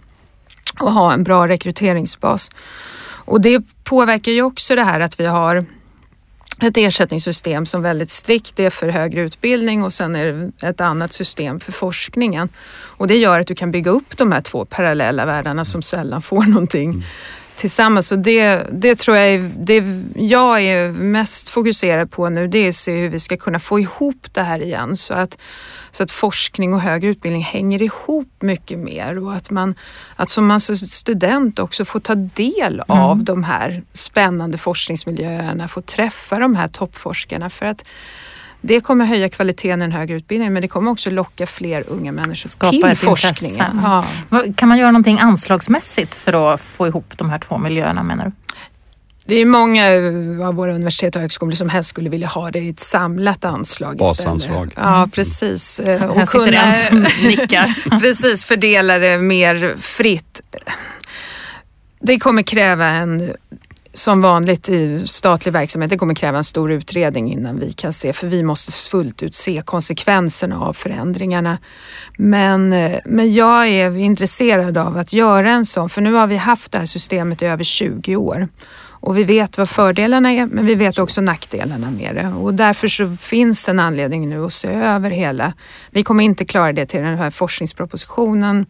och 0.80 0.92
ha 0.92 1.14
en 1.14 1.24
bra 1.24 1.48
rekryteringsbas. 1.48 2.52
Och 3.26 3.42
det 3.42 3.64
påverkar 3.84 4.32
ju 4.32 4.42
också 4.42 4.76
det 4.76 4.84
här 4.84 5.00
att 5.00 5.20
vi 5.20 5.26
har 5.26 5.66
ett 6.62 6.78
ersättningssystem 6.78 7.66
som 7.66 7.82
väldigt 7.82 8.12
strikt 8.12 8.60
är 8.60 8.70
för 8.70 8.90
högre 8.90 9.22
utbildning 9.22 9.84
och 9.84 9.94
sen 9.94 10.16
är 10.16 10.52
det 10.60 10.68
ett 10.68 10.82
annat 10.82 11.14
system 11.14 11.60
för 11.60 11.72
forskningen. 11.72 12.50
Och 12.72 13.08
det 13.08 13.18
gör 13.18 13.40
att 13.40 13.48
du 13.48 13.56
kan 13.56 13.72
bygga 13.72 13.92
upp 13.92 14.18
de 14.18 14.32
här 14.32 14.42
två 14.42 14.66
parallella 14.66 15.26
världarna 15.26 15.66
som 15.66 15.82
sällan 15.82 16.22
får 16.22 16.44
någonting 16.44 16.90
mm 16.90 17.04
tillsammans. 17.60 18.12
Och 18.12 18.20
det, 18.20 18.68
det 18.72 18.96
tror 18.96 19.18
jag 19.18 19.28
är, 19.28 19.52
det 19.58 19.84
jag 20.16 20.62
är 20.62 20.92
mest 20.92 21.50
fokuserad 21.50 22.12
på 22.12 22.30
nu, 22.30 22.48
det 22.48 22.58
är 22.58 22.70
att 22.70 22.76
se 22.76 23.02
hur 23.02 23.10
vi 23.10 23.20
ska 23.20 23.38
kunna 23.38 23.60
få 23.60 23.80
ihop 23.80 24.28
det 24.34 24.42
här 24.44 24.62
igen 24.62 24.98
så 24.98 25.14
att 25.14 25.38
så 25.92 26.04
att 26.04 26.12
forskning 26.12 26.74
och 26.74 26.82
högre 26.82 27.08
utbildning 27.10 27.44
hänger 27.44 27.82
ihop 27.82 28.34
mycket 28.40 28.80
mer 28.80 29.18
och 29.18 29.36
att 29.36 29.50
man 29.50 29.76
att 30.16 30.30
som 30.30 30.48
man 30.48 30.60
som 30.60 30.78
student 30.78 31.60
också 31.60 31.86
får 31.86 32.00
ta 32.00 32.16
del 32.16 32.74
mm. 32.74 32.84
av 33.02 33.24
de 33.24 33.44
här 33.44 33.84
spännande 33.94 34.58
forskningsmiljöerna, 34.58 35.68
få 35.68 35.82
träffa 35.82 36.40
de 36.40 36.56
här 36.56 36.68
toppforskarna 36.68 37.50
för 37.50 37.66
att 37.66 37.86
det 38.62 38.82
kommer 38.82 39.06
höja 39.06 39.30
kvaliteten 39.30 39.82
i 39.82 39.84
den 39.84 39.92
högre 39.92 40.16
utbildningen 40.16 40.54
men 40.54 40.62
det 40.62 40.68
kommer 40.68 40.92
också 40.92 41.10
locka 41.10 41.48
fler 41.48 41.84
unga 41.88 42.12
människor 42.12 42.50
Skapa 42.50 42.88
till 42.88 42.98
forskningen. 42.98 43.82
Ja. 43.84 44.04
Kan 44.56 44.70
man 44.70 44.78
göra 44.78 44.92
någonting 44.92 45.20
anslagsmässigt 45.20 46.16
för 46.16 46.54
att 46.54 46.62
få 46.62 46.88
ihop 46.88 47.18
de 47.18 47.30
här 47.30 47.40
två 47.40 47.58
miljöerna 47.58 48.04
menar 48.04 48.26
du? 48.26 48.32
Det 49.26 49.36
är 49.36 49.46
många 49.46 49.86
av 50.48 50.56
våra 50.56 50.74
universitet 50.74 51.16
och 51.16 51.22
högskolor 51.22 51.52
som 51.52 51.70
helst 51.70 51.90
skulle 51.90 52.10
vilja 52.10 52.28
ha 52.28 52.52
det 52.52 52.60
i 52.60 52.70
ett 52.70 52.80
samlat 52.80 53.46
anslag 53.46 53.98
Basanslag. 53.98 54.68
Istället. 54.68 54.90
Ja, 54.90 55.10
precis. 55.14 55.80
Mm. 55.80 56.10
Och 56.10 56.20
Här 56.20 56.26
sitter 56.26 56.46
kunna, 56.46 56.62
en 56.62 56.74
som 56.74 57.28
nickar. 57.28 58.00
precis, 58.02 58.46
fördela 58.46 59.00
det 59.00 59.18
mer 59.18 59.76
fritt. 59.78 60.42
Det 62.00 62.20
kommer 62.20 62.42
kräva 62.42 62.86
en 62.86 63.34
som 63.94 64.22
vanligt 64.22 64.70
i 64.70 65.08
statlig 65.08 65.52
verksamhet, 65.52 65.90
det 65.90 65.98
kommer 65.98 66.14
kräva 66.14 66.38
en 66.38 66.44
stor 66.44 66.72
utredning 66.72 67.34
innan 67.34 67.60
vi 67.60 67.74
kan 67.74 67.94
se, 67.94 68.14
för 68.14 68.28
vi 68.28 68.44
måste 68.44 68.72
fullt 68.72 69.24
ut 69.24 69.36
se 69.36 69.62
konsekvenserna 69.66 70.60
av 70.60 70.74
förändringarna. 70.74 71.58
Men, 72.18 72.74
eh, 72.74 73.00
men 73.06 73.34
jag 73.34 73.68
är 73.68 73.98
intresserad 73.98 74.78
av 74.78 74.98
att 74.98 75.14
göra 75.14 75.52
en 75.52 75.66
sån, 75.66 75.90
för 75.90 76.02
nu 76.02 76.14
har 76.14 76.28
vi 76.28 76.38
haft 76.38 76.72
det 76.72 76.78
här 76.78 76.86
systemet 76.86 77.42
i 77.42 77.46
över 77.46 77.64
20 77.64 78.16
år 78.16 78.48
Och 79.02 79.18
vi 79.18 79.24
vet 79.24 79.58
vad 79.58 79.70
fördelarna 79.70 80.32
är 80.32 80.46
men 80.46 80.66
vi 80.66 80.76
vet 80.76 81.00
också 81.00 81.22
nackdelarna 81.22 81.92
med 81.92 82.16
det. 82.16 82.28
Och 82.28 82.54
därför 82.54 82.88
så 82.88 83.18
finns 83.22 83.70
en 83.70 83.80
anledning 83.80 84.30
nu 84.30 84.46
att 84.46 84.54
se 84.54 84.68
över 84.68 85.10
hela. 85.10 85.54
Vi 85.92 86.04
kommer 86.04 86.24
inte 86.24 86.46
klara 86.46 86.74
det 86.74 86.86
till 86.86 87.02
den 87.02 87.18
här 87.18 87.32
forskningspropositionen. 87.32 88.66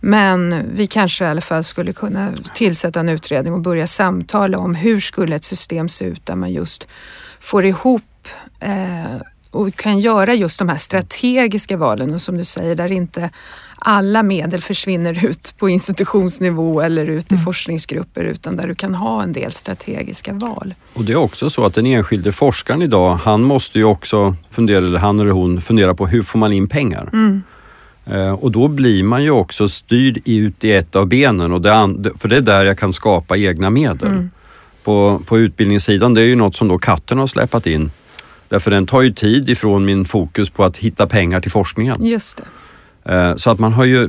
Men 0.00 0.64
vi 0.74 0.86
kanske 0.86 1.24
i 1.24 1.28
alla 1.28 1.40
fall 1.40 1.64
skulle 1.64 1.92
kunna 1.92 2.32
tillsätta 2.54 3.00
en 3.00 3.08
utredning 3.08 3.54
och 3.54 3.60
börja 3.60 3.86
samtala 3.86 4.58
om 4.58 4.74
hur 4.74 5.00
skulle 5.00 5.36
ett 5.36 5.44
system 5.44 5.88
se 5.88 6.04
ut 6.04 6.26
där 6.26 6.34
man 6.34 6.52
just 6.52 6.86
får 7.40 7.64
ihop 7.64 8.28
eh, 8.60 9.22
och 9.50 9.76
kan 9.76 9.98
göra 9.98 10.34
just 10.34 10.58
de 10.58 10.68
här 10.68 10.76
strategiska 10.76 11.76
valen 11.76 12.14
och 12.14 12.22
som 12.22 12.36
du 12.36 12.44
säger 12.44 12.74
där 12.74 12.92
inte 12.92 13.30
alla 13.78 14.22
medel 14.22 14.62
försvinner 14.62 15.24
ut 15.26 15.54
på 15.58 15.68
institutionsnivå 15.68 16.80
eller 16.80 17.06
ut 17.06 17.32
i 17.32 17.34
mm. 17.34 17.44
forskningsgrupper 17.44 18.24
utan 18.24 18.56
där 18.56 18.68
du 18.68 18.74
kan 18.74 18.94
ha 18.94 19.22
en 19.22 19.32
del 19.32 19.52
strategiska 19.52 20.32
val. 20.32 20.74
Och 20.94 21.04
det 21.04 21.12
är 21.12 21.16
också 21.16 21.50
så 21.50 21.64
att 21.66 21.74
den 21.74 21.86
enskilde 21.86 22.32
forskaren 22.32 22.82
idag, 22.82 23.14
han 23.14 23.42
måste 23.42 23.78
ju 23.78 23.84
också 23.84 24.34
fundera, 24.50 24.78
eller 24.78 24.98
han 24.98 25.20
eller 25.20 25.30
hon 25.30 25.60
fundera 25.60 25.94
på 25.94 26.06
hur 26.06 26.22
får 26.22 26.38
man 26.38 26.52
in 26.52 26.68
pengar? 26.68 27.10
Mm. 27.12 27.42
Eh, 28.10 28.32
och 28.32 28.52
då 28.52 28.68
blir 28.68 29.02
man 29.02 29.22
ju 29.22 29.30
också 29.30 29.68
styrd 29.68 30.20
ut 30.24 30.64
i 30.64 30.72
ett 30.72 30.96
av 30.96 31.06
benen, 31.06 31.52
och 31.52 31.60
det, 31.60 32.12
för 32.18 32.28
det 32.28 32.36
är 32.36 32.40
där 32.40 32.64
jag 32.64 32.78
kan 32.78 32.92
skapa 32.92 33.36
egna 33.36 33.70
medel. 33.70 34.08
Mm. 34.08 34.30
På, 34.84 35.22
på 35.26 35.38
utbildningssidan, 35.38 36.14
det 36.14 36.20
är 36.20 36.24
ju 36.24 36.36
något 36.36 36.56
som 36.56 36.68
då 36.68 36.78
katten 36.78 37.18
har 37.18 37.26
släpat 37.26 37.66
in. 37.66 37.90
Därför 38.48 38.70
den 38.70 38.86
tar 38.86 39.02
ju 39.02 39.12
tid 39.12 39.48
ifrån 39.48 39.84
min 39.84 40.04
fokus 40.04 40.50
på 40.50 40.64
att 40.64 40.76
hitta 40.76 41.06
pengar 41.06 41.40
till 41.40 41.50
forskningen. 41.50 42.04
Just 42.04 42.42
det. 43.04 43.14
Eh, 43.14 43.36
så 43.36 43.50
att 43.50 43.58
man 43.58 43.72
har 43.72 43.84
ju, 43.84 44.08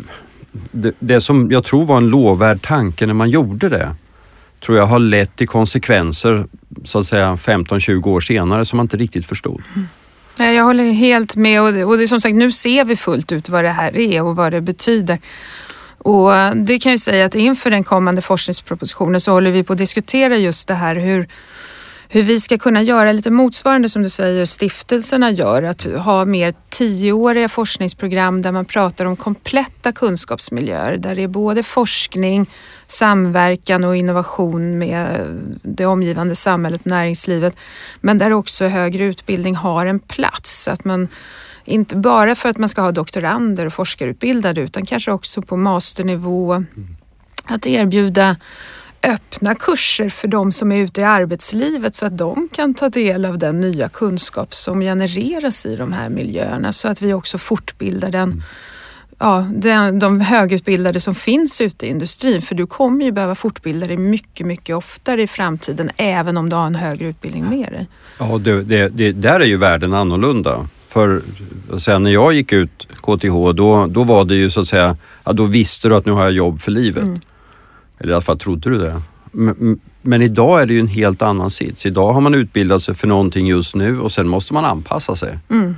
det, 0.72 0.94
det, 1.00 1.22
som 1.22 1.52
jag 1.52 1.64
tror 1.64 1.86
var 1.86 1.98
en 1.98 2.10
lovvärd 2.10 2.62
tanke 2.62 3.06
när 3.06 3.14
man 3.14 3.30
gjorde 3.30 3.70
det, 3.70 3.96
tror 4.66 4.78
jag 4.78 4.86
har 4.86 5.00
lett 5.00 5.36
till 5.36 5.48
konsekvenser 5.48 6.46
så 6.84 7.00
att 7.00 7.06
säga 7.06 7.36
15-20 7.36 8.08
år 8.08 8.20
senare 8.20 8.66
som 8.66 8.78
man 8.78 8.84
inte 8.84 8.98
riktigt 8.98 9.26
förstod. 9.26 9.62
Mm. 9.76 9.88
Jag 10.40 10.64
håller 10.64 10.84
helt 10.84 11.36
med 11.36 11.62
och 11.62 11.74
det, 11.74 11.86
och 11.86 11.98
det 11.98 12.04
är 12.04 12.08
som 12.08 12.22
sagt 12.22 12.36
nu 12.36 12.52
ser 12.52 12.86
vi 12.86 12.96
fullt 12.96 13.32
ut 13.32 13.50
vad 13.50 13.64
det 13.64 13.70
här 13.70 13.98
är 13.98 14.22
och 14.22 14.36
vad 14.36 14.52
det 14.52 14.62
betyder. 14.62 15.20
Och 15.98 16.36
eh, 16.36 16.56
det 16.56 16.80
kan 16.80 16.92
jag 16.92 17.02
säga 17.02 17.26
att 17.26 17.36
inför 17.36 17.72
den 17.72 17.84
kommande 17.84 18.22
forskningspropositionen 18.22 19.22
så 19.22 19.32
håller 19.32 19.52
vi 19.52 19.64
på 19.64 19.74
att 19.74 19.80
diskutera 19.80 20.38
just 20.38 20.68
det 20.68 20.74
här 20.74 20.96
hur, 20.96 21.28
hur 22.12 22.24
vi 22.24 22.40
ska 22.40 22.58
kunna 22.58 22.82
göra 22.82 23.12
lite 23.12 23.32
motsvarande 23.32 23.90
som 23.90 24.02
du 24.04 24.10
säger 24.10 24.46
stiftelserna 24.46 25.32
gör. 25.32 25.64
Att 25.64 25.84
ha 25.84 26.26
mer 26.26 26.54
tioåriga 26.70 27.50
forskningsprogram 27.50 28.42
där 28.42 28.52
man 28.52 28.66
pratar 28.66 29.06
om 29.06 29.16
kompletta 29.16 29.92
kunskapsmiljöer 29.92 30.98
där 30.98 31.16
det 31.16 31.24
är 31.24 31.28
både 31.28 31.64
forskning, 31.64 32.50
samverkan 32.88 33.84
och 33.84 33.96
innovation 33.96 34.78
med 34.78 35.26
det 35.62 35.86
omgivande 35.86 36.36
samhället, 36.36 36.86
näringslivet. 36.86 37.56
Men 38.02 38.18
där 38.18 38.34
också 38.34 38.68
högre 38.68 39.04
utbildning 39.04 39.56
har 39.56 39.86
en 39.86 40.00
plats. 40.00 40.68
Att 40.68 40.86
man, 40.86 41.08
inte 41.66 41.96
bara 41.96 42.36
för 42.36 42.50
att 42.50 42.58
man 42.58 42.70
ska 42.70 42.82
ha 42.82 42.92
doktorander 42.92 43.66
och 43.66 43.74
forskarutbildade 43.74 44.62
utan 44.62 44.86
kanske 44.86 45.12
också 45.12 45.42
på 45.42 45.58
masternivå. 45.58 46.64
Att 47.46 47.68
erbjuda 47.68 48.36
öppna 49.04 49.56
kurser 49.56 50.10
för 50.10 50.28
de 50.28 50.52
som 50.52 50.72
är 50.72 50.78
ute 50.78 51.02
i 51.02 51.04
arbetslivet 51.04 51.96
så 51.96 52.06
att 52.06 52.18
de 52.18 52.50
kan 52.52 52.74
ta 52.74 52.90
del 52.90 53.26
av 53.26 53.38
den 53.38 53.62
nya 53.62 53.90
kunskap 53.90 54.54
som 54.54 54.82
genereras 54.82 55.66
i 55.66 55.76
de 55.76 55.94
här 55.94 56.10
miljöerna 56.10 56.72
så 56.72 56.88
att 56.88 57.02
vi 57.02 57.14
också 57.14 57.38
fortbildar 57.38 58.12
den 58.12 58.44
ja, 59.20 59.48
de, 59.56 60.00
de 60.00 60.22
högutbildade 60.22 61.00
som 61.00 61.16
finns 61.16 61.62
ute 61.62 61.86
i 61.86 61.90
industrin. 61.90 62.42
För 62.42 62.56
du 62.56 62.68
kommer 62.68 63.06
ju 63.06 63.12
behöva 63.12 63.36
fortbilda 63.36 63.88
dig 63.88 63.98
mycket, 63.98 64.48
mycket 64.48 64.76
oftare 64.76 65.22
i 65.22 65.28
framtiden 65.28 65.92
även 65.98 66.38
om 66.38 66.50
du 66.50 66.56
har 66.56 66.68
en 66.68 66.76
högre 66.76 67.06
utbildning 67.06 67.50
med 67.50 67.72
dig. 67.72 67.88
Ja, 68.18 68.38
det, 68.38 68.64
det, 68.64 68.90
det 68.90 69.12
där 69.12 69.40
är 69.40 69.46
ju 69.46 69.58
världen 69.58 69.94
annorlunda. 69.94 70.68
För 70.88 71.22
sen 71.78 72.04
när 72.04 72.12
jag 72.12 72.34
gick 72.34 72.54
ut 72.54 72.88
KTH 72.96 73.52
då, 73.56 73.88
då 73.90 74.04
var 74.04 74.26
det 74.26 74.36
ju 74.36 74.50
så 74.50 74.62
att 74.62 74.68
säga, 74.68 74.98
ja, 75.24 75.34
då 75.34 75.46
visste 75.46 75.90
du 75.90 75.96
att 75.96 76.06
nu 76.06 76.12
har 76.12 76.24
jag 76.24 76.32
jobb 76.32 76.62
för 76.62 76.72
livet. 76.72 77.04
Mm. 77.04 77.22
Eller 78.00 78.12
i 78.12 78.14
alla 78.14 78.22
fall 78.22 78.40
trodde 78.40 78.70
du 78.70 78.78
det. 78.78 79.02
Men, 79.32 79.80
men, 80.02 80.22
idag 80.22 80.62
är 80.62 80.66
det 80.66 80.74
ju 80.74 80.80
en 80.80 80.88
helt 80.88 81.22
annan 81.22 81.50
sits. 81.50 81.86
Idag 81.86 82.14
har 82.14 82.22
man 82.22 82.34
utbildat 82.34 82.82
sig 82.82 82.96
för 82.96 83.08
någonting 83.08 83.48
just 83.48 83.76
nu 83.76 84.00
och 84.00 84.12
sen 84.12 84.28
måste 84.28 84.54
man 84.54 84.66
anpassa 84.66 85.16
sig. 85.16 85.40
Mm. 85.50 85.76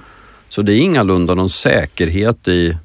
Så 0.49 0.62
det 0.62 0.73
är 0.73 0.77
ingalunda 0.77 1.36
någon 1.36 1.49
säkerhet 1.49 2.47
i 2.47 2.77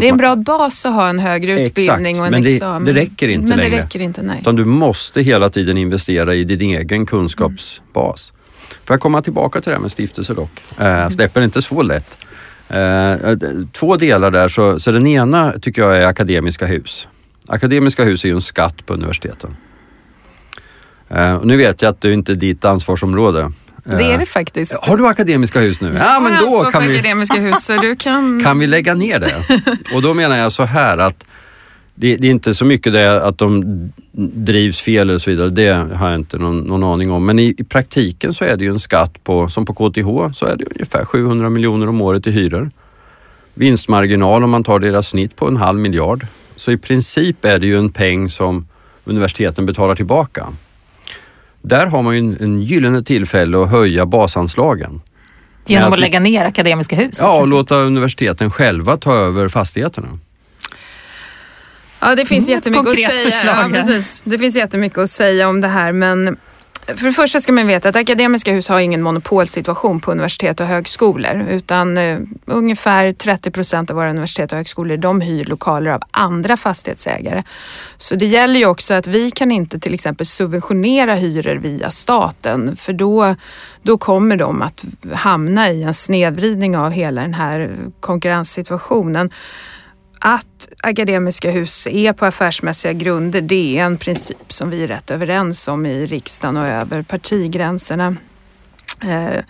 det 0.00 0.06
är 0.06 0.10
en 0.10 0.16
bra 0.16 0.36
bas 0.36 0.86
att 0.86 0.94
ha 0.94 1.08
en 1.08 1.18
högre 1.18 1.52
utbildning 1.52 2.16
exakt, 2.16 2.20
och 2.20 2.26
en 2.26 2.30
men 2.30 2.42
det, 2.42 2.54
examen. 2.54 2.84
det 2.84 3.00
räcker 3.00 3.28
inte 3.28 3.48
men 3.48 3.58
längre. 3.58 3.76
Det 3.76 3.82
räcker 3.82 4.00
inte, 4.00 4.22
nej. 4.22 4.38
Utan 4.40 4.56
du 4.56 4.64
måste 4.64 5.22
hela 5.22 5.50
tiden 5.50 5.78
investera 5.78 6.34
i 6.34 6.44
din 6.44 6.60
egen 6.60 7.06
kunskapsbas. 7.06 8.30
Mm. 8.30 8.42
Får 8.84 8.94
jag 8.94 9.00
komma 9.00 9.22
tillbaka 9.22 9.60
till 9.60 9.70
det 9.70 9.74
här 9.74 9.82
med 9.82 9.92
stiftelser 9.92 10.34
dock? 10.34 10.80
Äh, 10.80 11.08
släpper 11.08 11.42
inte 11.42 11.62
så 11.62 11.82
lätt. 11.82 12.18
Äh, 12.68 13.16
två 13.72 13.96
delar 13.96 14.30
där, 14.30 14.48
så, 14.48 14.78
så 14.78 14.90
den 14.90 15.06
ena 15.06 15.52
tycker 15.58 15.82
jag 15.82 15.96
är 15.96 16.06
akademiska 16.06 16.66
hus. 16.66 17.08
Akademiska 17.52 18.04
hus 18.04 18.24
är 18.24 18.28
ju 18.28 18.34
en 18.34 18.40
skatt 18.40 18.86
på 18.86 18.94
universiteten. 18.94 19.56
Uh, 21.14 21.44
nu 21.44 21.56
vet 21.56 21.82
jag 21.82 21.90
att 21.90 22.00
det 22.00 22.12
inte 22.12 22.32
är 22.32 22.36
ditt 22.36 22.64
ansvarsområde. 22.64 23.52
Det 23.84 24.04
är 24.04 24.18
det 24.18 24.26
faktiskt. 24.26 24.72
Har 24.72 24.96
du 24.96 25.06
akademiska 25.06 25.60
hus 25.60 25.80
nu? 25.80 25.96
Ja, 25.98 26.20
men 26.20 26.42
då 26.42 26.70
kan 26.70 26.88
vi, 26.88 26.98
akademiska 26.98 27.40
hus 27.40 27.64
så 27.64 27.76
du 27.76 27.96
kan... 27.98 28.42
kan 28.44 28.58
vi 28.58 28.66
lägga 28.66 28.94
ner 28.94 29.18
det? 29.18 29.60
Och 29.94 30.02
då 30.02 30.14
menar 30.14 30.36
jag 30.36 30.52
så 30.52 30.64
här 30.64 30.98
att 30.98 31.24
det, 31.94 32.16
det, 32.16 32.26
är 32.26 32.30
inte 32.30 32.54
så 32.54 32.64
mycket 32.64 32.92
det 32.92 33.22
att 33.22 33.38
de 33.38 33.62
drivs 34.34 34.80
fel 34.80 35.10
eller 35.10 35.18
så 35.18 35.30
vidare, 35.30 35.50
det 35.50 35.94
har 35.94 36.10
jag 36.10 36.18
inte 36.18 36.38
någon, 36.38 36.58
någon 36.58 36.84
aning 36.84 37.10
om. 37.10 37.26
Men 37.26 37.38
i, 37.38 37.54
i, 37.58 37.64
praktiken 37.64 38.34
så 38.34 38.44
är 38.44 38.56
det 38.56 38.64
ju 38.64 38.70
en 38.70 38.78
skatt 38.78 39.24
på, 39.24 39.48
som 39.48 39.64
på 39.64 39.74
KTH, 39.74 40.34
så 40.34 40.46
är 40.46 40.56
det 40.56 40.64
ungefär 40.64 41.04
700 41.04 41.50
miljoner 41.50 41.88
om 41.88 42.02
året 42.02 42.26
i 42.26 42.30
hyror. 42.30 42.70
Vinstmarginal 43.54 44.44
om 44.44 44.50
man 44.50 44.64
tar 44.64 44.78
deras 44.78 45.08
snitt 45.08 45.36
på 45.36 45.48
en 45.48 45.56
halv 45.56 45.78
miljard. 45.78 46.26
Så 46.56 46.72
i 46.72 46.76
princip 46.76 47.44
är 47.44 47.58
det 47.58 47.66
ju 47.66 47.78
en 47.78 47.90
peng 47.90 48.28
som 48.28 48.66
universiteten 49.04 49.66
betalar 49.66 49.94
tillbaka. 49.94 50.46
Där 51.62 51.86
har 51.86 52.02
man 52.02 52.14
ju 52.14 52.18
en, 52.18 52.36
en 52.40 52.62
gyllene 52.62 53.02
tillfälle 53.02 53.62
att 53.62 53.70
höja 53.70 54.06
basanslagen. 54.06 55.00
Genom 55.66 55.88
att, 55.88 55.94
att 55.94 56.00
lägga 56.00 56.20
ner 56.20 56.44
Akademiska 56.44 56.96
hus? 56.96 57.18
Ja, 57.22 57.40
och 57.40 57.48
låta 57.48 57.76
universiteten 57.76 58.50
själva 58.50 58.96
ta 58.96 59.14
över 59.14 59.48
fastigheterna. 59.48 60.18
Ja, 62.00 62.14
det 62.14 62.26
finns 62.26 62.48
mm, 62.48 62.56
jättemycket 62.56 62.88
att 62.88 62.94
säga. 62.94 63.30
Förslag, 63.30 63.70
ja, 63.70 63.74
precis. 63.74 64.22
Det 64.24 64.38
finns 64.38 64.56
jättemycket 64.56 64.98
att 64.98 65.10
säga 65.10 65.48
om 65.48 65.60
det 65.60 65.68
här 65.68 65.92
men 65.92 66.36
för 66.86 67.06
det 67.06 67.12
första 67.12 67.40
ska 67.40 67.52
man 67.52 67.66
veta 67.66 67.88
att 67.88 67.96
Akademiska 67.96 68.52
hus 68.52 68.68
har 68.68 68.80
ingen 68.80 69.02
monopolsituation 69.02 70.00
på 70.00 70.12
universitet 70.12 70.60
och 70.60 70.66
högskolor 70.66 71.46
utan 71.50 71.98
eh, 71.98 72.18
ungefär 72.46 73.12
30 73.12 73.50
procent 73.50 73.90
av 73.90 73.96
våra 73.96 74.10
universitet 74.10 74.52
och 74.52 74.58
högskolor 74.58 74.96
de 74.96 75.20
hyr 75.20 75.44
lokaler 75.44 75.90
av 75.90 76.02
andra 76.10 76.56
fastighetsägare. 76.56 77.42
Så 77.96 78.14
det 78.14 78.26
gäller 78.26 78.60
ju 78.60 78.66
också 78.66 78.94
att 78.94 79.06
vi 79.06 79.30
kan 79.30 79.52
inte 79.52 79.78
till 79.78 79.94
exempel 79.94 80.26
subventionera 80.26 81.14
hyror 81.14 81.56
via 81.56 81.90
staten 81.90 82.76
för 82.76 82.92
då, 82.92 83.34
då 83.82 83.98
kommer 83.98 84.36
de 84.36 84.62
att 84.62 84.84
hamna 85.12 85.70
i 85.70 85.82
en 85.82 85.94
snedvridning 85.94 86.76
av 86.76 86.90
hela 86.90 87.22
den 87.22 87.34
här 87.34 87.76
konkurrenssituationen 88.00 89.30
att 90.24 90.68
akademiska 90.82 91.50
hus 91.50 91.86
är 91.86 92.12
på 92.12 92.26
affärsmässiga 92.26 92.92
grunder, 92.92 93.40
det 93.40 93.78
är 93.78 93.84
en 93.84 93.98
princip 93.98 94.52
som 94.52 94.70
vi 94.70 94.84
är 94.84 94.88
rätt 94.88 95.10
överens 95.10 95.68
om 95.68 95.86
i 95.86 96.06
riksdagen 96.06 96.56
och 96.56 96.66
över 96.66 97.02
partigränserna. 97.02 98.16
Eh, 99.00 99.44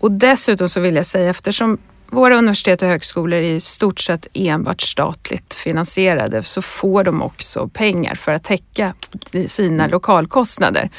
och 0.00 0.12
dessutom 0.12 0.68
så 0.68 0.80
vill 0.80 0.96
jag 0.96 1.06
säga 1.06 1.30
eftersom 1.30 1.78
våra 2.10 2.36
universitet 2.36 2.82
och 2.82 2.88
högskolor 2.88 3.38
är 3.38 3.52
i 3.52 3.60
stort 3.60 4.00
sett 4.00 4.26
enbart 4.34 4.80
statligt 4.80 5.54
finansierade 5.54 6.42
så 6.42 6.62
får 6.62 7.04
de 7.04 7.22
också 7.22 7.68
pengar 7.68 8.14
för 8.14 8.32
att 8.32 8.44
täcka 8.44 8.94
sina 9.46 9.84
mm. 9.84 9.90
lokalkostnader. 9.90 10.90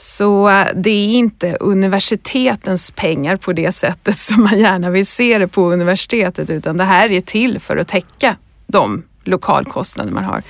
Så 0.00 0.48
eh, 0.48 0.66
det 0.74 0.90
är 0.90 1.08
inte 1.08 1.56
universitetens 1.60 2.90
pengar 2.90 3.36
på 3.36 3.52
det 3.52 3.72
sättet 3.72 4.18
som 4.18 4.42
man 4.42 4.58
gärna 4.58 4.90
vill 4.90 5.06
se 5.06 5.38
det 5.38 5.48
på 5.48 5.72
universitetet 5.72 6.50
utan 6.50 6.76
det 6.76 6.84
här 6.84 7.10
är 7.10 7.20
till 7.20 7.60
för 7.60 7.76
att 7.76 7.88
täcka 7.88 8.36
de 8.66 9.02
lokalkostnader 9.24 10.10
man 10.10 10.24
har. 10.24 10.42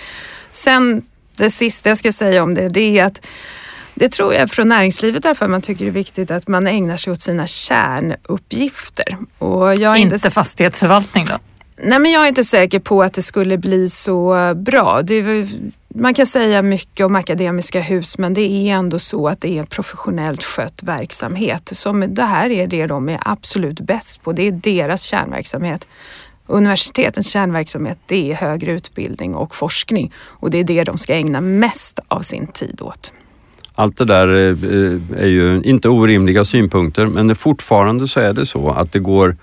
Sen 0.50 1.02
det 1.36 1.50
sista 1.50 1.88
jag 1.88 1.98
ska 1.98 2.12
säga 2.12 2.42
om 2.42 2.54
det, 2.54 2.68
det 2.68 2.98
är 2.98 3.04
att 3.04 3.26
det 3.94 4.08
tror 4.08 4.34
jag 4.34 4.50
från 4.50 4.68
näringslivet 4.68 5.22
därför 5.22 5.48
man 5.48 5.62
tycker 5.62 5.84
det 5.84 5.90
är 5.90 5.92
viktigt 5.92 6.30
att 6.30 6.48
man 6.48 6.66
ägnar 6.66 6.96
sig 6.96 7.12
åt 7.12 7.20
sina 7.20 7.46
kärnuppgifter. 7.46 9.16
Och 9.38 9.74
jag 9.74 9.96
inte, 9.98 10.14
inte 10.14 10.30
fastighetsförvaltning 10.30 11.24
då? 11.24 11.38
Nej 11.82 11.98
men 11.98 12.10
jag 12.10 12.24
är 12.24 12.28
inte 12.28 12.44
säker 12.44 12.78
på 12.78 13.02
att 13.02 13.12
det 13.12 13.22
skulle 13.22 13.58
bli 13.58 13.88
så 13.88 14.54
bra. 14.56 15.02
Det, 15.02 15.48
man 15.94 16.14
kan 16.14 16.26
säga 16.26 16.62
mycket 16.62 17.06
om 17.06 17.16
akademiska 17.16 17.80
hus 17.80 18.18
men 18.18 18.34
det 18.34 18.40
är 18.40 18.74
ändå 18.74 18.98
så 18.98 19.28
att 19.28 19.40
det 19.40 19.48
är 19.48 19.60
en 19.60 19.66
professionellt 19.66 20.44
skött 20.44 20.82
verksamhet. 20.82 21.70
Som 21.72 22.14
det 22.14 22.22
här 22.22 22.50
är 22.50 22.66
det 22.66 22.86
de 22.86 23.08
är 23.08 23.20
absolut 23.24 23.80
bäst 23.80 24.22
på. 24.22 24.32
Det 24.32 24.42
är 24.42 24.52
deras 24.52 25.02
kärnverksamhet. 25.02 25.86
Universitetens 26.46 27.30
kärnverksamhet 27.30 27.98
det 28.06 28.30
är 28.30 28.34
högre 28.34 28.72
utbildning 28.72 29.34
och 29.34 29.54
forskning 29.54 30.12
och 30.16 30.50
det 30.50 30.58
är 30.58 30.64
det 30.64 30.84
de 30.84 30.98
ska 30.98 31.14
ägna 31.14 31.40
mest 31.40 32.00
av 32.08 32.20
sin 32.20 32.46
tid 32.46 32.82
åt. 32.82 33.12
allt 33.74 33.96
det 33.96 34.04
där 34.04 34.28
eh, 34.28 34.42
eh, 34.42 35.22
är 35.22 35.26
ju 35.26 35.62
inte 35.62 35.88
orimliga 35.88 36.44
synpunkter 36.44 37.06
men 37.06 37.36
fortfarande 37.36 38.08
så 38.08 38.20
är 38.20 38.32
det 38.32 38.46
så 38.46 38.70
att 38.70 38.92
det 38.92 38.98
går 38.98 39.36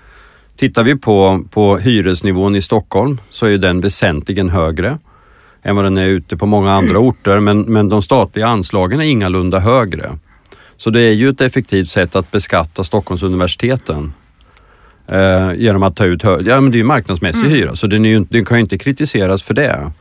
Tittar 0.56 0.82
vi 0.82 0.96
på, 0.96 1.44
på 1.50 1.76
hyresnivån 1.76 2.56
i 2.56 2.60
Stockholm 2.60 3.20
så 3.30 3.46
är 3.46 3.58
den 3.58 3.80
väsentligen 3.80 4.50
högre 4.50 4.98
än 5.62 5.76
vad 5.76 5.84
den 5.84 5.98
är 5.98 6.06
ute 6.06 6.36
på 6.36 6.46
många 6.46 6.72
andra 6.72 6.98
orter 6.98 7.40
men, 7.40 7.60
men 7.60 7.88
de 7.88 8.02
statliga 8.02 8.46
anslagen 8.46 9.00
är 9.00 9.04
ingalunda 9.04 9.58
högre. 9.58 10.18
Så 10.76 10.90
det 10.90 11.00
är 11.00 11.12
ju 11.12 11.28
ett 11.28 11.40
effektivt 11.40 11.88
sätt 11.88 12.16
att 12.16 12.30
beskatta 12.30 12.84
Stockholmsuniversiteten 12.84 14.12
eh, 15.08 15.52
genom 15.54 15.82
att 15.82 15.96
ta 15.96 16.04
ut 16.04 16.22
högre, 16.22 16.50
ja 16.50 16.60
men 16.60 16.70
det 16.70 16.76
är 16.76 16.78
ju 16.78 16.84
marknadsmässig 16.84 17.46
mm. 17.46 17.52
hyra 17.52 17.74
så 17.74 17.86
den, 17.86 18.04
ju, 18.04 18.24
den 18.28 18.44
kan 18.44 18.56
ju 18.56 18.60
inte 18.62 18.78
kritiseras 18.78 19.42
för 19.42 19.54
det. 19.54 19.92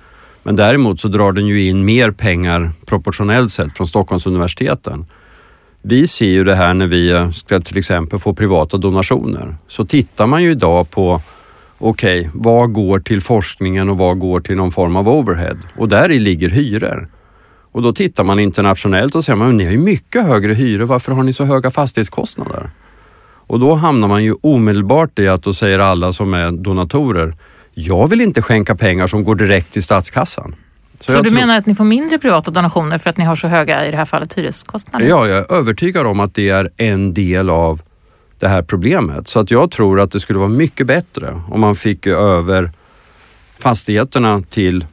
Men 0.44 0.56
däremot 0.56 1.00
så 1.00 1.08
drar 1.08 1.32
den 1.32 1.48
ju 1.48 1.68
in 1.68 1.86
mer 1.86 2.12
pengar 2.12 2.72
proportionellt 2.86 3.52
sett 3.52 3.78
från 3.78 3.88
Stockholmsuniversiteten. 3.88 5.06
Vi 5.88 6.08
ser 6.08 6.26
ju 6.26 6.44
det 6.44 6.56
här 6.56 6.74
när 6.74 6.88
vi 6.88 7.12
eh, 7.12 7.30
ska 7.32 7.60
till 7.60 7.78
exempel 7.78 8.20
få 8.20 8.34
privata 8.34 8.78
donationer. 8.78 9.56
Så 9.68 9.86
tittar 9.86 10.28
man 10.28 10.44
ju 10.44 10.52
idag 10.52 10.90
på 10.90 11.22
okej, 11.78 12.20
okay, 12.20 12.32
vad 12.34 12.74
går 12.74 13.00
till 13.00 13.22
forskningen 13.22 13.90
och 13.90 13.98
vad 13.98 14.20
går 14.20 14.40
till 14.40 14.56
någon 14.56 14.72
form 14.72 14.96
av 14.96 15.10
overhead? 15.10 15.58
Och 15.78 15.90
där 15.90 16.12
i 16.12 16.20
ligger 16.20 16.50
hyror. 16.50 17.10
Och 17.72 17.82
då 17.82 17.94
tittar 17.94 18.24
man 18.24 18.40
internationellt 18.40 19.16
och 19.16 19.24
säger 19.26 19.38
man, 19.38 19.58
ni 19.58 19.66
har 19.66 19.72
ju 19.72 19.78
mycket 19.78 20.26
högre 20.26 20.54
hyror, 20.54 20.86
varför 20.86 21.12
har 21.12 21.24
ni 21.24 21.34
så 21.34 21.44
höga 21.44 21.72
fastighetskostnader? 21.72 22.70
Och 23.48 23.60
då 23.60 23.74
hamnar 23.74 24.08
man 24.08 24.24
ju 24.24 24.36
omedelbart 24.42 25.20
i 25.20 25.28
att 25.28 25.44
då 25.44 25.54
säger 25.54 25.80
alla 25.80 26.12
som 26.12 26.34
är 26.34 26.52
donatorer, 26.52 27.36
jag 27.74 28.08
vill 28.08 28.22
inte 28.22 28.42
skänka 28.42 28.76
pengar 28.76 29.08
som 29.08 29.24
går 29.24 29.36
direkt 29.36 29.74
till 29.74 29.84
statskassan. 29.84 30.56
Så, 31.00 31.12
så 31.12 31.22
du 31.22 31.30
tror... 31.30 31.40
menar 31.40 31.58
att 31.58 31.66
ni 31.66 31.76
får 31.76 31.84
mindre 31.84 32.18
privata 32.18 32.52
donationer 32.52 32.98
för 32.98 33.10
att 33.10 33.18
ni 33.18 33.24
har 33.24 33.36
så 33.36 33.48
höga, 33.48 33.88
i 33.88 33.92
det 33.92 33.98
här 33.98 34.06
fallet, 34.06 34.38
hyreskostnader? 34.38 35.08
Ja, 35.08 35.28
jag 35.28 35.38
är 35.38 35.52
övertygad 35.52 36.08
om 36.08 36.20
att 36.20 36.36
det 36.36 36.50
är 36.50 36.70
en 36.78 37.14
del 37.14 37.50
av 37.50 37.82
det 38.40 38.48
här 38.48 38.62
problemet. 38.62 39.28
Så 39.28 39.40
att 39.40 39.52
jag 39.52 39.72
tror 39.72 40.00
att 40.00 40.12
det 40.12 40.20
skulle 40.20 40.40
vara 40.40 40.50
mycket 40.50 40.88
bättre 40.88 41.42
om 41.50 41.62
man 41.62 41.76
fick 41.76 42.08
över 42.08 42.72
fastigheterna 43.60 44.44
till 44.50 44.86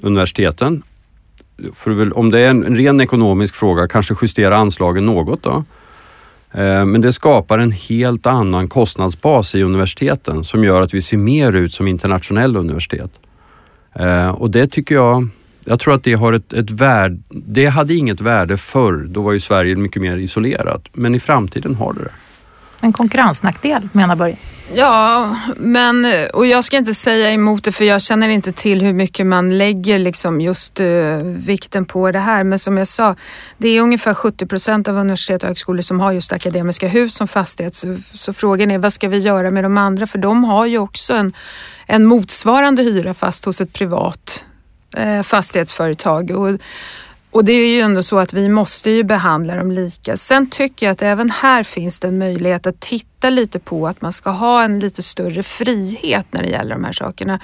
universiteten. 0.00 0.82
För 1.74 2.18
om 2.18 2.30
det 2.30 2.40
är 2.40 2.50
en 2.50 2.76
ren 2.76 3.00
ekonomisk 3.00 3.54
fråga, 3.54 3.88
kanske 3.88 4.14
justera 4.22 4.56
anslagen 4.56 5.06
något 5.06 5.42
då. 5.42 5.64
Eh, 6.52 6.84
men 6.84 7.00
det 7.00 7.12
skapar 7.12 7.58
en 7.58 7.72
helt 7.72 8.26
annan 8.26 8.68
kostnadsbas 8.68 9.54
i 9.54 9.62
universiteten 9.62 10.44
som 10.44 10.64
gör 10.64 10.82
att 10.82 10.94
vi 10.94 11.02
ser 11.02 11.16
mer 11.16 11.52
ut 11.52 11.72
som 11.72 11.88
internationella 11.88 12.58
universitet. 12.58 13.10
Eh, 13.94 14.28
och 14.28 14.50
det 14.50 14.66
tycker 14.66 14.94
jag, 14.94 15.28
jag 15.68 15.80
tror 15.80 15.94
att 15.94 16.04
det 16.04 16.14
har 16.14 16.32
ett, 16.32 16.52
ett 16.52 16.70
värde. 16.70 17.18
Det 17.28 17.66
hade 17.66 17.94
inget 17.94 18.20
värde 18.20 18.56
förr, 18.56 19.06
då 19.08 19.22
var 19.22 19.32
ju 19.32 19.40
Sverige 19.40 19.76
mycket 19.76 20.02
mer 20.02 20.16
isolerat. 20.16 20.88
Men 20.92 21.14
i 21.14 21.20
framtiden 21.20 21.74
har 21.74 21.92
det 21.92 22.04
det. 22.04 22.10
En 22.82 22.92
konkurrensnackdel 22.92 23.88
menar 23.92 24.16
Börje. 24.16 24.36
Ja, 24.74 25.36
men 25.56 26.06
och 26.34 26.46
jag 26.46 26.64
ska 26.64 26.76
inte 26.76 26.94
säga 26.94 27.30
emot 27.30 27.64
det 27.64 27.72
för 27.72 27.84
jag 27.84 28.02
känner 28.02 28.28
inte 28.28 28.52
till 28.52 28.82
hur 28.82 28.92
mycket 28.92 29.26
man 29.26 29.58
lägger 29.58 29.98
liksom 29.98 30.40
just 30.40 30.80
uh, 30.80 31.16
vikten 31.22 31.84
på 31.84 32.10
det 32.10 32.18
här. 32.18 32.44
Men 32.44 32.58
som 32.58 32.76
jag 32.78 32.86
sa, 32.86 33.14
det 33.58 33.68
är 33.68 33.80
ungefär 33.80 34.14
70 34.14 34.46
procent 34.46 34.88
av 34.88 34.96
universitet 34.96 35.42
och 35.42 35.48
högskolor 35.48 35.82
som 35.82 36.00
har 36.00 36.12
just 36.12 36.32
akademiska 36.32 36.88
hus 36.88 37.14
som 37.14 37.28
fastighet. 37.28 37.74
Så, 37.74 37.96
så, 38.14 38.32
frågan 38.32 38.70
är 38.70 38.78
vad 38.78 38.92
ska 38.92 39.08
vi 39.08 39.18
göra 39.18 39.50
med 39.50 39.64
de 39.64 39.78
andra? 39.78 40.06
För 40.06 40.18
de 40.18 40.44
har 40.44 40.66
ju 40.66 40.78
också 40.78 41.14
en, 41.14 41.32
en 41.86 42.04
motsvarande 42.04 42.82
hyra 42.82 43.14
fast 43.14 43.44
hos 43.44 43.60
ett 43.60 43.72
privat 43.72 44.44
eh, 44.98 45.22
fastighetsföretag. 45.22 46.30
Och, 46.30 46.58
och 47.30 47.44
det 47.44 47.52
är 47.52 47.68
ju 47.68 47.80
ändå 47.80 48.02
så 48.02 48.18
att 48.18 48.32
vi 48.32 48.48
måste 48.48 48.90
ju 48.90 49.02
behandla 49.02 49.54
dem 49.54 49.72
lika. 49.72 50.16
Sen 50.16 50.50
tycker 50.50 50.86
jag 50.86 50.92
att 50.92 51.02
även 51.02 51.30
här 51.30 51.62
finns 51.62 52.00
det 52.00 52.08
en 52.08 52.18
möjlighet 52.18 52.66
att 52.66 52.80
titta 52.80 53.30
lite 53.30 53.58
på 53.58 53.88
att 53.88 54.00
man 54.00 54.12
ska 54.12 54.30
ha 54.30 54.62
en 54.62 54.80
lite 54.80 55.02
större 55.02 55.42
frihet 55.42 56.26
när 56.30 56.42
det 56.42 56.48
gäller 56.48 56.74
de 56.74 56.84
här 56.84 56.92
sakerna. 56.92 57.40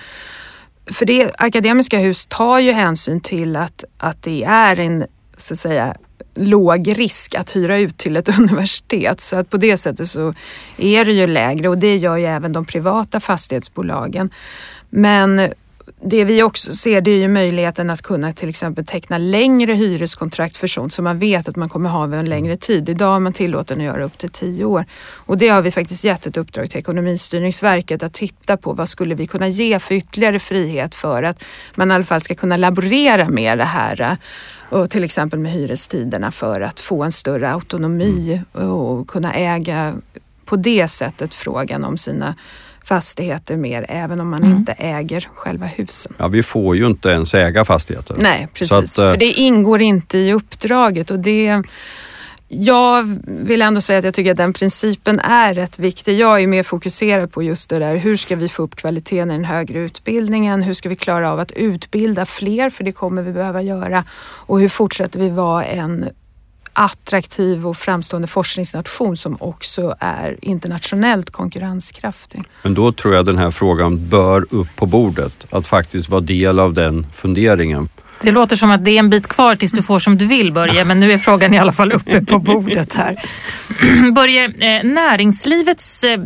För 0.87 1.07
det 1.07 1.33
akademiska 1.39 1.99
hus 1.99 2.27
tar 2.27 2.59
ju 2.59 2.73
hänsyn 2.73 3.21
till 3.21 3.57
att, 3.57 3.85
att 3.99 4.23
det 4.23 4.45
är 4.45 4.81
en 4.81 5.07
så 5.37 5.55
att 5.55 5.61
säga, 5.61 5.97
låg 6.35 6.99
risk 6.99 7.35
att 7.35 7.57
hyra 7.57 7.79
ut 7.79 7.97
till 7.97 8.17
ett 8.17 8.29
universitet. 8.39 9.21
Så 9.21 9.37
att 9.37 9.51
på 9.51 9.57
det 9.57 9.77
sättet 9.77 10.09
så 10.09 10.35
är 10.77 11.05
det 11.05 11.13
ju 11.13 11.27
lägre 11.27 11.69
och 11.69 11.79
det 11.79 11.97
gör 11.97 12.17
ju 12.17 12.27
även 12.27 12.53
de 12.53 12.65
privata 12.65 13.21
fastighetsbolagen. 13.21 14.31
Men 14.91 15.53
det 16.01 16.25
vi 16.25 16.43
också 16.43 16.73
ser 16.73 17.01
det 17.01 17.11
är 17.11 17.19
ju 17.19 17.29
möjligheten 17.29 17.91
att 17.91 18.03
kunna 18.03 18.33
till 18.33 18.49
exempel 18.49 18.87
teckna 18.87 19.19
längre 19.19 19.73
hyreskontrakt 19.73 20.57
för 20.57 20.67
sånt 20.67 20.93
som 20.93 21.05
man 21.05 21.19
vet 21.19 21.49
att 21.49 21.57
man 21.57 21.69
kommer 21.69 21.91
ha 21.91 22.05
över 22.05 22.19
en 22.19 22.29
längre 22.29 22.57
tid. 22.57 22.89
Idag 22.89 23.17
är 23.17 23.21
man 23.21 23.33
tillåten 23.33 23.79
att 23.79 23.85
göra 23.85 24.05
upp 24.05 24.19
till 24.19 24.31
tio 24.31 24.65
år. 24.65 24.85
Och 25.15 25.39
det 25.39 25.49
har 25.49 25.63
vi 25.63 25.71
faktiskt 25.71 26.05
gett 26.05 26.27
ett 26.27 26.37
uppdrag 26.37 26.71
till 26.71 26.79
Ekonomistyrningsverket 26.79 28.03
att 28.03 28.13
titta 28.13 28.57
på 28.57 28.73
vad 28.73 28.89
skulle 28.89 29.15
vi 29.15 29.27
kunna 29.27 29.49
ge 29.49 29.79
för 29.79 29.95
ytterligare 29.95 30.39
frihet 30.39 30.95
för 30.95 31.23
att 31.23 31.45
man 31.75 31.91
i 31.91 31.95
alla 31.95 32.05
fall 32.05 32.21
ska 32.21 32.35
kunna 32.35 32.57
laborera 32.57 33.29
med 33.29 33.59
det 33.59 33.65
här 33.65 34.17
och 34.69 34.91
till 34.91 35.05
exempel 35.05 35.39
med 35.39 35.53
hyrestiderna 35.53 36.31
för 36.31 36.61
att 36.61 36.81
få 36.81 37.03
en 37.03 37.13
större 37.13 37.53
autonomi 37.53 38.43
och 38.53 39.09
kunna 39.09 39.35
äga 39.35 39.95
på 40.45 40.57
det 40.57 40.89
sättet 40.89 41.35
frågan 41.35 41.85
om 41.85 41.99
sina 41.99 42.35
fastigheter 42.85 43.57
mer 43.57 43.87
även 43.89 44.21
om 44.21 44.31
man 44.31 44.43
mm. 44.43 44.57
inte 44.57 44.73
äger 44.73 45.29
själva 45.35 45.67
husen. 45.67 46.13
Ja, 46.19 46.29
vi 46.29 46.43
får 46.43 46.77
ju 46.77 46.87
inte 46.87 47.09
ens 47.09 47.35
äga 47.35 47.65
fastigheter. 47.65 48.17
Nej, 48.19 48.49
precis. 48.53 48.73
Att, 48.73 48.91
för 48.91 49.13
eh, 49.13 49.19
det 49.19 49.33
ingår 49.33 49.83
inte 49.83 50.19
i 50.19 50.33
uppdraget 50.33 51.11
och 51.11 51.19
det 51.19 51.63
jag 52.49 53.21
vill 53.27 53.63
ändå 53.63 53.81
säga 53.81 53.99
att 53.99 54.05
jag 54.05 54.15
tycker 54.15 54.31
att 54.31 54.37
den 54.37 54.53
principen 54.53 55.21
är 55.21 55.55
rätt 55.55 55.79
viktig. 55.79 56.19
Jag 56.19 56.43
är 56.43 56.47
mer 56.47 56.63
fokuserad 56.63 57.33
på 57.33 57.43
just 57.43 57.71
det 57.71 57.79
där, 57.79 57.97
hur 57.97 58.17
ska 58.17 58.37
vi 58.37 58.49
få 58.49 58.63
upp 58.63 58.77
kvaliteten 58.77 59.31
i 59.31 59.35
den 59.35 59.45
högre 59.45 59.79
utbildningen? 59.79 60.63
Hur 60.63 60.75
ska 60.75 60.89
vi 60.89 60.97
klara 60.97 61.33
av 61.33 61.41
att 61.41 61.53
utbilda 61.53 62.27
fler, 62.27 62.71
för 62.71 62.85
det 62.85 62.93
kommer 62.93 63.23
vi 63.23 63.33
behöva 63.33 63.63
göra. 63.63 64.05
Och 64.21 64.61
hur 64.61 64.69
fortsätter 64.69 65.21
vi 65.21 65.29
vara 65.29 65.65
en 65.65 66.09
attraktiv 66.75 67.67
och 67.67 67.77
framstående 67.77 68.29
forskningsnation 68.29 69.17
som 69.17 69.37
också 69.41 69.97
är 69.99 70.39
internationellt 70.43 71.31
konkurrenskraftig. 71.31 72.43
Men 72.63 72.75
då 72.75 72.93
tror 72.93 73.15
jag 73.15 73.27
den 73.27 73.39
här 73.39 73.51
frågan 73.51 74.09
bör 74.09 74.47
upp 74.51 74.77
på 74.77 74.87
bordet, 74.87 75.47
att 75.51 75.67
faktiskt 75.67 76.09
vara 76.09 76.21
del 76.21 76.59
av 76.59 76.75
den 76.75 77.07
funderingen. 77.13 77.89
Det 78.21 78.31
låter 78.31 78.57
som 78.57 78.71
att 78.71 78.85
det 78.85 78.91
är 78.91 78.99
en 78.99 79.11
bit 79.11 79.27
kvar 79.27 79.57
tills 79.57 79.73
du 79.73 79.83
får 79.83 79.99
som 79.99 80.19
du 80.19 80.25
vill 80.25 80.53
Börje, 80.53 80.85
men 80.85 81.01
nu 81.01 81.13
är 81.13 81.19
frågan 81.19 81.55
i 81.55 81.59
alla 81.59 81.73
fall 81.73 81.93
uppe 81.93 82.25
på 82.25 82.39
bordet 82.39 82.95
här. 82.95 83.17
Börje, 84.13 84.45
eh, 84.45 84.85
näringslivets 84.85 86.05
eh, 86.05 86.19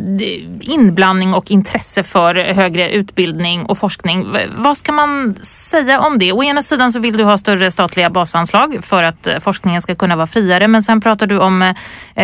inblandning 0.60 1.34
och 1.34 1.50
intresse 1.50 2.02
för 2.02 2.34
högre 2.34 2.90
utbildning 2.90 3.64
och 3.64 3.78
forskning. 3.78 4.26
Vad 4.56 4.76
ska 4.76 4.92
man 4.92 5.34
säga 5.42 6.00
om 6.00 6.18
det? 6.18 6.32
Å 6.32 6.44
ena 6.44 6.62
sidan 6.62 6.92
så 6.92 6.98
vill 7.00 7.16
du 7.16 7.24
ha 7.24 7.38
större 7.38 7.70
statliga 7.70 8.10
basanslag 8.10 8.78
för 8.82 9.02
att 9.02 9.26
eh, 9.26 9.38
forskningen 9.38 9.82
ska 9.82 9.94
kunna 9.94 10.16
vara 10.16 10.26
friare, 10.26 10.68
men 10.68 10.82
sen 10.82 11.00
pratar 11.00 11.26
du 11.26 11.38
om 11.38 11.74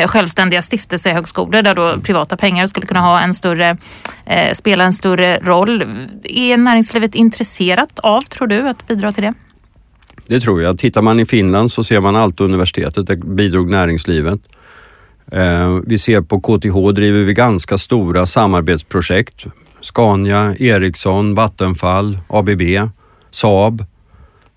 självständiga 0.07 0.63
stiftelsehögskolor 0.63 1.63
där 1.63 1.75
då 1.75 2.01
privata 2.01 2.37
pengar 2.37 2.67
skulle 2.67 2.87
kunna 2.87 3.01
ha 3.01 3.21
en 3.21 3.35
större, 3.35 3.77
spela 4.53 4.85
en 4.85 4.93
större 4.93 5.39
roll. 5.39 5.83
Är 6.25 6.57
näringslivet 6.57 7.15
intresserat 7.15 7.99
av, 7.99 8.23
tror 8.23 8.47
du, 8.47 8.69
att 8.69 8.87
bidra 8.87 9.13
till 9.13 9.23
det? 9.23 9.35
Det 10.27 10.41
tror 10.41 10.63
jag. 10.63 10.79
Tittar 10.79 11.03
man 11.03 11.21
i 11.21 11.27
Finland 11.27 11.73
så 11.73 11.85
ser 11.85 12.01
man 12.01 12.17
Aalto-universitetet, 12.17 13.07
där 13.07 13.17
bidrog 13.17 13.71
näringslivet. 13.71 14.41
Eh, 15.33 15.79
vi 15.87 15.99
ser 15.99 16.21
på 16.21 16.41
KTH 16.41 16.95
driver 16.95 17.21
vi 17.21 17.35
ganska 17.35 17.79
stora 17.79 18.27
samarbetsprojekt. 18.27 19.45
Scania, 19.81 20.55
Ericsson, 20.59 21.35
Vattenfall, 21.35 22.19
ABB, 22.29 22.63
Saab, 23.31 23.85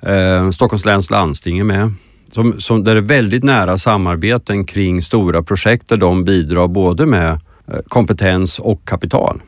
eh, 0.02 0.50
Stockholms 0.50 0.86
läns 0.86 1.10
landsting 1.10 1.60
är 1.60 1.64
med. 1.64 1.94
Som, 2.30 2.60
som, 2.60 2.84
där 2.84 2.96
det 2.96 3.02
är 3.02 3.06
väldigt 3.06 3.44
nära 3.44 3.78
samarbeten 3.78 4.66
kring 4.66 5.02
stora 5.02 5.44
projekt 5.44 5.90
där 5.90 5.98
de 5.98 6.24
bidrar 6.24 6.68
både 6.68 7.06
med 7.06 7.30
eh, 7.32 7.80
kompetens 7.88 8.60
och 8.60 8.86
kapital. 8.86 9.42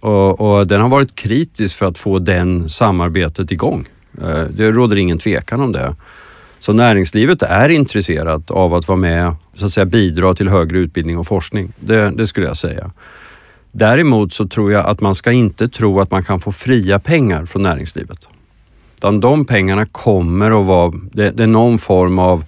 Och, 0.00 0.40
och 0.40 0.66
den 0.66 0.80
har 0.80 0.88
varit 0.88 1.14
kritisk 1.14 1.76
för 1.76 1.86
att 1.86 1.98
få 1.98 2.18
den 2.18 2.68
samarbetet 2.68 3.50
igång. 3.50 3.86
Eh, 4.22 4.42
det 4.50 4.70
råder 4.70 4.96
ingen 4.96 5.18
tvekan 5.18 5.60
om 5.60 5.72
det. 5.72 5.94
Så 6.58 6.72
näringslivet 6.72 7.42
är 7.42 7.68
intresserat 7.68 8.50
av 8.50 8.74
att 8.74 8.88
vara 8.88 8.98
med 8.98 9.34
så 9.56 9.66
att 9.66 9.72
säga 9.72 9.84
bidra 9.84 10.34
till 10.34 10.48
högre 10.48 10.78
utbildning 10.78 11.18
och 11.18 11.26
forskning. 11.26 11.72
Det, 11.80 12.10
det, 12.10 12.26
skulle 12.26 12.46
jag 12.46 12.56
säga. 12.56 12.90
Däremot 13.72 14.32
så 14.32 14.48
tror 14.48 14.72
jag 14.72 14.86
att 14.86 15.00
man 15.00 15.14
ska 15.14 15.32
inte 15.32 15.68
tro 15.68 16.00
att 16.00 16.10
man 16.10 16.24
kan 16.24 16.40
få 16.40 16.52
fria 16.52 16.98
pengar 16.98 17.44
från 17.44 17.62
näringslivet. 17.62 18.28
Utan 18.96 19.20
de 19.20 19.44
pengarna 19.44 19.86
kommer 19.86 20.60
att 20.60 20.66
vara, 20.66 20.92
det, 21.12 21.30
det 21.30 21.42
är 21.42 21.46
någon 21.46 21.78
form 21.78 22.18
av 22.18 22.44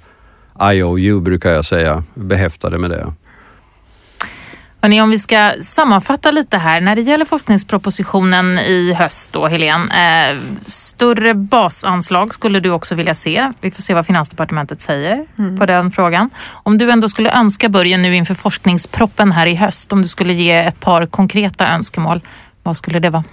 IOU 0.72 1.20
brukar 1.20 1.50
jag 1.50 1.64
säga, 1.64 2.02
behäftade 2.14 2.78
med 2.78 2.90
det. 2.90 3.12
Hörrni, 4.80 5.00
om 5.00 5.10
vi 5.10 5.18
ska 5.18 5.52
sammanfatta 5.60 6.30
lite 6.30 6.58
här. 6.58 6.80
När 6.80 6.96
det 6.96 7.02
gäller 7.02 7.24
forskningspropositionen 7.24 8.58
i 8.58 8.92
höst 8.92 9.32
då, 9.32 9.46
Helene. 9.46 10.30
Eh, 10.30 10.36
större 10.62 11.34
basanslag 11.34 12.34
skulle 12.34 12.60
du 12.60 12.70
också 12.70 12.94
vilja 12.94 13.14
se. 13.14 13.52
Vi 13.60 13.70
får 13.70 13.82
se 13.82 13.94
vad 13.94 14.06
Finansdepartementet 14.06 14.80
säger 14.80 15.26
mm. 15.38 15.58
på 15.58 15.66
den 15.66 15.90
frågan. 15.90 16.30
Om 16.62 16.78
du 16.78 16.90
ändå 16.90 17.08
skulle 17.08 17.30
önska 17.30 17.68
Börje 17.68 17.98
nu 17.98 18.16
inför 18.16 18.34
forskningsproppen 18.34 19.32
här 19.32 19.46
i 19.46 19.54
höst, 19.54 19.92
om 19.92 20.02
du 20.02 20.08
skulle 20.08 20.32
ge 20.32 20.52
ett 20.52 20.80
par 20.80 21.06
konkreta 21.06 21.68
önskemål, 21.68 22.20
vad 22.62 22.76
skulle 22.76 22.98
det 22.98 23.10
vara? 23.10 23.24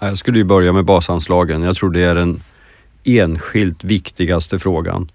Jag 0.00 0.18
skulle 0.18 0.38
ju 0.38 0.44
börja 0.44 0.72
med 0.72 0.84
basanslagen. 0.84 1.62
Jag 1.62 1.76
tror 1.76 1.90
det 1.90 2.02
är 2.02 2.14
den 2.14 2.42
enskilt 3.04 3.84
viktigaste 3.84 4.58
frågan. 4.58 5.10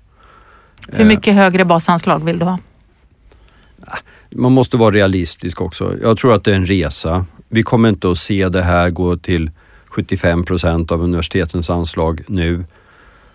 Hur 0.87 1.05
mycket 1.05 1.33
högre 1.33 1.65
basanslag 1.65 2.25
vill 2.25 2.39
du 2.39 2.45
ha? 2.45 2.57
Man 4.29 4.51
måste 4.51 4.77
vara 4.77 4.91
realistisk 4.91 5.61
också. 5.61 5.97
Jag 6.01 6.17
tror 6.17 6.33
att 6.33 6.43
det 6.43 6.51
är 6.51 6.55
en 6.55 6.65
resa. 6.65 7.25
Vi 7.49 7.63
kommer 7.63 7.89
inte 7.89 8.11
att 8.11 8.17
se 8.17 8.49
det 8.49 8.61
här 8.61 8.89
gå 8.89 9.17
till 9.17 9.51
75 9.85 10.43
procent 10.43 10.91
av 10.91 11.03
universitetens 11.03 11.69
anslag 11.69 12.21
nu. 12.27 12.63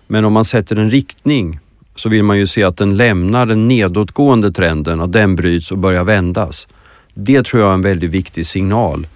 Men 0.07 0.25
om 0.25 0.33
man 0.33 0.45
sätter 0.45 0.75
en 0.75 0.89
riktning 0.89 1.59
så 1.95 2.09
vill 2.09 2.23
man 2.23 2.37
ju 2.37 2.47
se 2.47 2.63
att 2.63 2.77
den 2.77 2.97
lämnar 2.97 3.45
den 3.45 3.67
nedåtgående 3.67 4.51
trenden, 4.51 5.01
att 5.01 5.11
den 5.11 5.35
bryts 5.35 5.71
och 5.71 5.77
börjar 5.77 6.03
vändas. 6.03 6.67
Det 7.13 7.45
tror 7.45 7.61
jag 7.61 7.69
är 7.69 7.73
en 7.73 7.81
väldigt 7.81 8.11
viktig 8.11 8.47
signal 8.47 9.07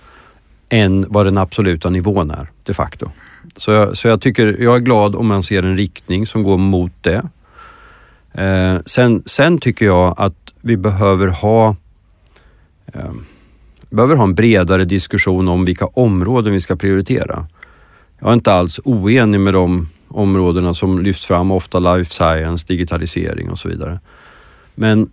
än 0.70 1.06
vad 1.10 1.26
den 1.26 1.38
absoluta 1.38 1.90
nivån 1.90 2.32
är 2.32 2.48
de 2.64 2.74
facto. 2.74 3.12
Så 3.58 3.72
jag, 3.72 3.98
så 3.98 4.08
jag 4.08 4.22
tycker, 4.22 4.58
jag 4.60 4.76
är 4.76 4.80
glad 4.80 5.16
om 5.16 5.28
man 5.28 5.44
ser 5.44 5.64
en 5.64 5.78
riktning 5.78 6.26
som 6.26 6.44
går 6.44 6.58
mot 6.58 6.92
det. 7.02 7.24
Eh, 8.34 8.78
sen, 8.86 9.24
sen 9.26 9.58
tycker 9.58 9.86
jag 9.86 10.16
att 10.18 10.41
vi 10.62 10.78
behöver 10.78 11.28
ha 11.28 11.76
eh, 12.94 13.12
behöver 13.92 14.16
ha 14.16 14.24
en 14.24 14.36
bredare 14.36 14.86
diskussion 14.86 15.48
om 15.48 15.64
vilka 15.64 15.86
områden 15.86 16.54
vi 16.54 16.60
ska 16.60 16.76
prioritera. 16.76 17.48
Jag 18.20 18.30
är 18.30 18.34
inte 18.34 18.54
alls 18.54 18.80
oenig 18.84 19.42
med 19.42 19.54
de 19.54 19.90
områdena 20.08 20.74
som 20.74 21.00
lyfts 21.00 21.26
fram, 21.26 21.52
ofta 21.52 21.80
life 21.80 22.12
science, 22.12 22.66
digitalisering 22.68 23.50
och 23.50 23.58
så 23.58 23.70
vidare. 23.70 24.00
Men 24.76 25.10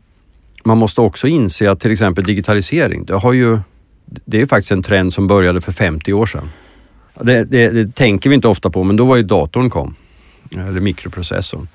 man 0.64 0.78
måste 0.78 1.00
också 1.00 1.26
inse 1.26 1.70
att 1.70 1.80
till 1.80 1.92
exempel 1.92 2.24
digitalisering, 2.24 3.04
det, 3.04 3.14
har 3.14 3.32
ju, 3.32 3.58
det 4.04 4.40
är 4.40 4.46
faktiskt 4.46 4.72
en 4.72 4.82
trend 4.82 5.12
som 5.12 5.26
började 5.26 5.61
för 5.61 5.72
50 5.72 6.12
år 6.12 6.26
sedan. 6.26 6.48
Det, 7.20 7.44
det, 7.44 7.70
det 7.70 7.94
tänker 7.94 8.30
vi 8.30 8.34
inte 8.34 8.48
ofta 8.48 8.70
på, 8.70 8.84
men 8.84 8.96
då 8.96 9.04
var 9.04 9.16
ju 9.16 9.22
datorn 9.22 9.70
kom, 9.70 9.94
eller 10.50 10.80
mikroprocessorn. 10.80 11.68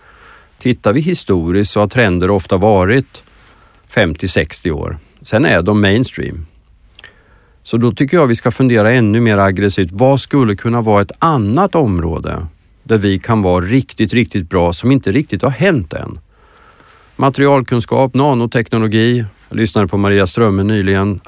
Tittar 0.60 0.94
vi 0.94 1.02
historiskt 1.02 1.72
så 1.72 1.80
har 1.80 1.88
trender 1.88 2.30
ofta 2.30 2.58
varit 2.58 3.24
50-60 3.96 4.72
år. 4.72 4.98
Sen 5.22 5.46
är 5.46 5.62
de 5.62 5.82
mainstream. 5.82 6.46
Så 7.64 7.78
då 7.78 7.92
tycker 7.92 8.18
jag 8.18 8.28
vi 8.28 8.36
ska 8.36 8.52
fundera 8.52 8.92
ännu 8.92 9.20
mer 9.20 9.38
aggressivt. 9.38 9.92
Vad 9.92 10.22
skulle 10.22 10.56
kunna 10.56 10.82
vara 10.82 11.02
ett 11.02 11.12
annat 11.20 11.76
område 11.76 12.48
där 12.84 12.98
vi 12.98 13.20
kan 13.20 13.42
vara 13.42 13.66
riktigt, 13.66 14.14
riktigt 14.14 14.50
bra 14.50 14.74
som 14.74 14.92
inte 14.92 15.12
riktigt 15.12 15.42
har 15.42 15.50
hänt 15.50 15.94
än? 15.94 16.20
Materialkunskap, 17.16 18.14
nanoteknologi. 18.14 19.26
Jag 19.50 19.58
lyssnade 19.58 19.88
på 19.88 19.98
Maria 19.98 20.28
Strömme 20.28 20.64
nyligen. 20.64 21.20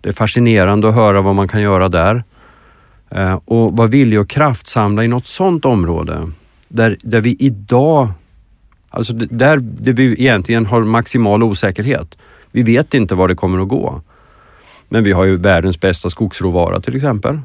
Det 0.00 0.08
är 0.08 0.12
fascinerande 0.12 0.88
att 0.88 0.94
höra 0.94 1.20
vad 1.20 1.34
man 1.34 1.48
kan 1.48 1.62
göra 1.62 1.88
där. 1.88 2.24
Eh, 3.10 3.40
och 3.44 3.76
vara 3.76 3.88
villig 3.88 4.16
att 4.16 4.28
kraftsamla 4.28 5.04
i 5.04 5.08
något 5.08 5.26
sådant 5.26 5.64
område 5.64 6.30
där, 6.68 6.96
där 7.02 7.20
vi 7.20 7.36
idag 7.40 8.08
Alltså 8.92 9.12
där, 9.12 9.56
där 9.56 9.92
vi 9.92 10.12
egentligen 10.12 10.66
har 10.66 10.82
maximal 10.82 11.42
osäkerhet. 11.42 12.18
Vi 12.50 12.62
vet 12.62 12.94
inte 12.94 13.14
var 13.14 13.28
det 13.28 13.34
kommer 13.34 13.62
att 13.62 13.68
gå. 13.68 14.00
Men 14.88 15.04
vi 15.04 15.12
har 15.12 15.24
ju 15.24 15.36
världens 15.36 15.80
bästa 15.80 16.08
skogsråvara 16.08 16.80
till 16.80 16.96
exempel. 16.96 17.40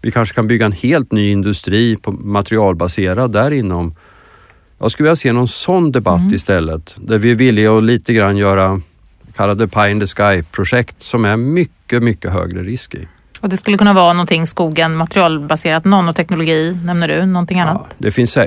Vi 0.00 0.10
kanske 0.10 0.34
kan 0.34 0.46
bygga 0.46 0.66
en 0.66 0.72
helt 0.72 1.12
ny 1.12 1.30
industri 1.30 1.96
på 1.96 2.12
materialbaserad 2.12 3.32
där 3.32 3.50
inom. 3.50 3.94
Jag 4.78 4.90
skulle 4.90 5.04
vilja 5.04 5.16
se 5.16 5.32
någon 5.32 5.48
sån 5.48 5.92
debatt 5.92 6.20
mm. 6.20 6.34
istället 6.34 6.96
där 6.98 7.18
vi 7.18 7.30
är 7.30 7.34
villiga 7.34 7.72
att 7.72 7.84
lite 7.84 8.12
grann 8.12 8.36
göra, 8.36 8.80
kalla 9.36 9.54
det 9.54 9.68
pie 9.68 9.90
in 9.90 10.00
the 10.00 10.06
sky 10.06 10.42
projekt 10.42 11.02
som 11.02 11.24
är 11.24 11.36
mycket, 11.36 12.02
mycket 12.02 12.32
högre 12.32 12.62
risk 12.62 12.94
i. 12.94 13.08
Och 13.42 13.48
det 13.48 13.56
skulle 13.56 13.78
kunna 13.78 13.92
vara 13.92 14.12
någonting 14.12 14.46
skogen, 14.46 14.96
materialbaserat, 14.96 15.84
nanoteknologi 15.84 16.78
nämner 16.84 17.08
du, 17.08 17.26
någonting 17.26 17.60
annat? 17.60 17.86
Ja, 17.88 17.94
det 17.98 18.10
finns, 18.10 18.38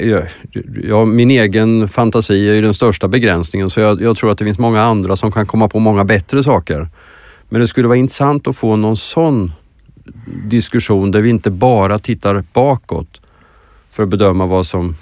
ja, 0.83 1.05
min 1.05 1.31
egen 1.31 1.87
fantasi 1.87 2.49
är 2.49 2.53
ju 2.53 2.61
den 2.61 2.73
största 2.73 3.07
begränsningen 3.07 3.69
så 3.69 3.79
jag, 3.79 4.01
jag 4.01 4.17
tror 4.17 4.31
att 4.31 4.37
det 4.37 4.45
finns 4.45 4.59
många 4.59 4.81
andra 4.81 5.15
som 5.15 5.31
kan 5.31 5.45
komma 5.45 5.67
på 5.67 5.79
många 5.79 6.03
bättre 6.03 6.43
saker. 6.43 6.89
Men 7.49 7.61
det 7.61 7.67
skulle 7.67 7.87
vara 7.87 7.97
intressant 7.97 8.47
att 8.47 8.55
få 8.55 8.75
någon 8.75 8.97
sån 8.97 9.51
diskussion 10.45 11.11
där 11.11 11.21
vi 11.21 11.29
inte 11.29 11.51
bara 11.51 11.99
tittar 11.99 12.43
bakåt 12.53 13.21
för 13.91 14.03
att 14.03 14.09
bedöma 14.09 14.45
vad 14.45 14.65
som 14.65 14.95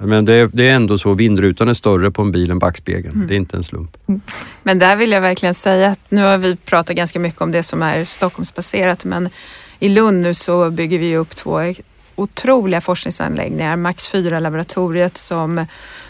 men 0.00 0.24
det 0.24 0.34
är, 0.34 0.48
det 0.52 0.68
är 0.68 0.74
ändå 0.74 0.98
så, 0.98 1.14
vindrutan 1.14 1.68
är 1.68 1.74
större 1.74 2.10
på 2.10 2.22
en 2.22 2.32
bil 2.32 2.50
än 2.50 2.58
backspegeln. 2.58 3.14
Mm. 3.14 3.26
Det 3.26 3.34
är 3.34 3.36
inte 3.36 3.56
en 3.56 3.64
slump. 3.64 3.96
Mm. 4.08 4.20
Men 4.62 4.78
där 4.78 4.96
vill 4.96 5.12
jag 5.12 5.20
verkligen 5.20 5.54
säga 5.54 5.88
att 5.88 6.10
nu 6.10 6.22
har 6.22 6.38
vi 6.38 6.56
pratat 6.56 6.96
ganska 6.96 7.18
mycket 7.18 7.40
om 7.40 7.52
det 7.52 7.62
som 7.62 7.82
är 7.82 8.04
Stockholmsbaserat 8.04 9.04
men 9.04 9.28
i 9.78 9.88
Lund 9.88 10.22
nu 10.22 10.34
så 10.34 10.70
bygger 10.70 10.98
vi 10.98 11.16
upp 11.16 11.36
två 11.36 11.60
otroliga 12.16 12.80
forskningsanläggningar. 12.80 13.76
Max 13.76 14.12
4-laboratoriet 14.12 15.16
som, 15.16 15.66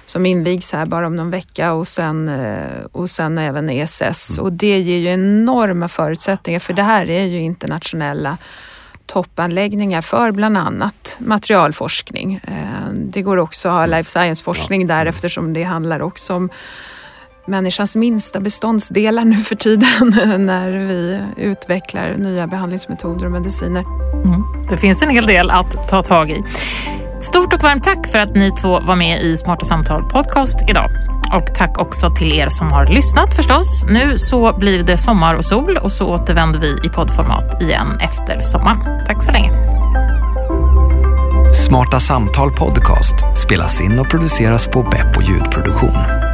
som 0.06 0.26
invigs 0.26 0.72
här 0.72 0.86
bara 0.86 1.06
om 1.06 1.16
någon 1.16 1.30
vecka 1.30 1.72
och 1.72 1.88
sen, 1.88 2.28
eh, 2.28 2.84
och 2.92 3.10
sen 3.10 3.38
även 3.38 3.70
ESS. 3.70 4.30
Mm. 4.30 4.44
Och 4.44 4.52
det 4.52 4.78
ger 4.78 4.98
ju 4.98 5.08
enorma 5.08 5.88
förutsättningar 5.88 6.60
för 6.60 6.72
det 6.72 6.82
här 6.82 7.10
är 7.10 7.24
ju 7.24 7.38
internationella 7.38 8.38
toppanläggningar 9.06 10.02
för 10.02 10.30
bland 10.30 10.56
annat 10.56 11.16
materialforskning. 11.20 12.40
Eh, 12.44 12.92
det 12.92 13.22
går 13.22 13.36
också 13.36 13.68
att 13.68 13.74
ha 13.74 13.86
life 13.86 14.10
science-forskning 14.10 14.86
där 14.86 15.06
eftersom 15.06 15.52
det 15.52 15.62
handlar 15.62 16.02
också 16.02 16.34
om 16.34 16.50
människans 17.46 17.96
minsta 17.96 18.40
beståndsdelar 18.40 19.24
nu 19.24 19.36
för 19.36 19.56
tiden 19.56 20.14
när 20.46 20.70
vi 20.70 21.20
utvecklar 21.36 22.14
nya 22.14 22.46
behandlingsmetoder 22.46 23.26
och 23.26 23.32
mediciner. 23.32 23.84
Mm. 24.24 24.42
Det 24.70 24.76
finns 24.76 25.02
en 25.02 25.10
hel 25.10 25.26
del 25.26 25.50
att 25.50 25.88
ta 25.88 26.02
tag 26.02 26.30
i. 26.30 26.42
Stort 27.26 27.52
och 27.52 27.62
varmt 27.62 27.84
tack 27.84 28.06
för 28.06 28.18
att 28.18 28.34
ni 28.34 28.50
två 28.50 28.80
var 28.80 28.96
med 28.96 29.22
i 29.22 29.36
Smarta 29.36 29.64
Samtal 29.64 30.02
Podcast 30.10 30.58
idag. 30.68 30.90
Och 31.34 31.54
tack 31.54 31.78
också 31.78 32.08
till 32.08 32.32
er 32.32 32.48
som 32.48 32.72
har 32.72 32.86
lyssnat 32.86 33.34
förstås. 33.34 33.84
Nu 33.90 34.18
så 34.18 34.58
blir 34.58 34.82
det 34.82 34.96
sommar 34.96 35.34
och 35.34 35.44
sol 35.44 35.76
och 35.76 35.92
så 35.92 36.06
återvänder 36.06 36.60
vi 36.60 36.86
i 36.86 36.88
poddformat 36.88 37.62
igen 37.62 38.00
efter 38.00 38.42
sommaren. 38.42 38.78
Tack 39.06 39.22
så 39.22 39.32
länge. 39.32 39.52
Smarta 41.54 42.00
Samtal 42.00 42.52
Podcast 42.52 43.14
spelas 43.36 43.80
in 43.80 43.98
och 43.98 44.08
produceras 44.08 44.66
på 44.66 44.82
Beppo 44.82 45.22
ljudproduktion. 45.22 46.25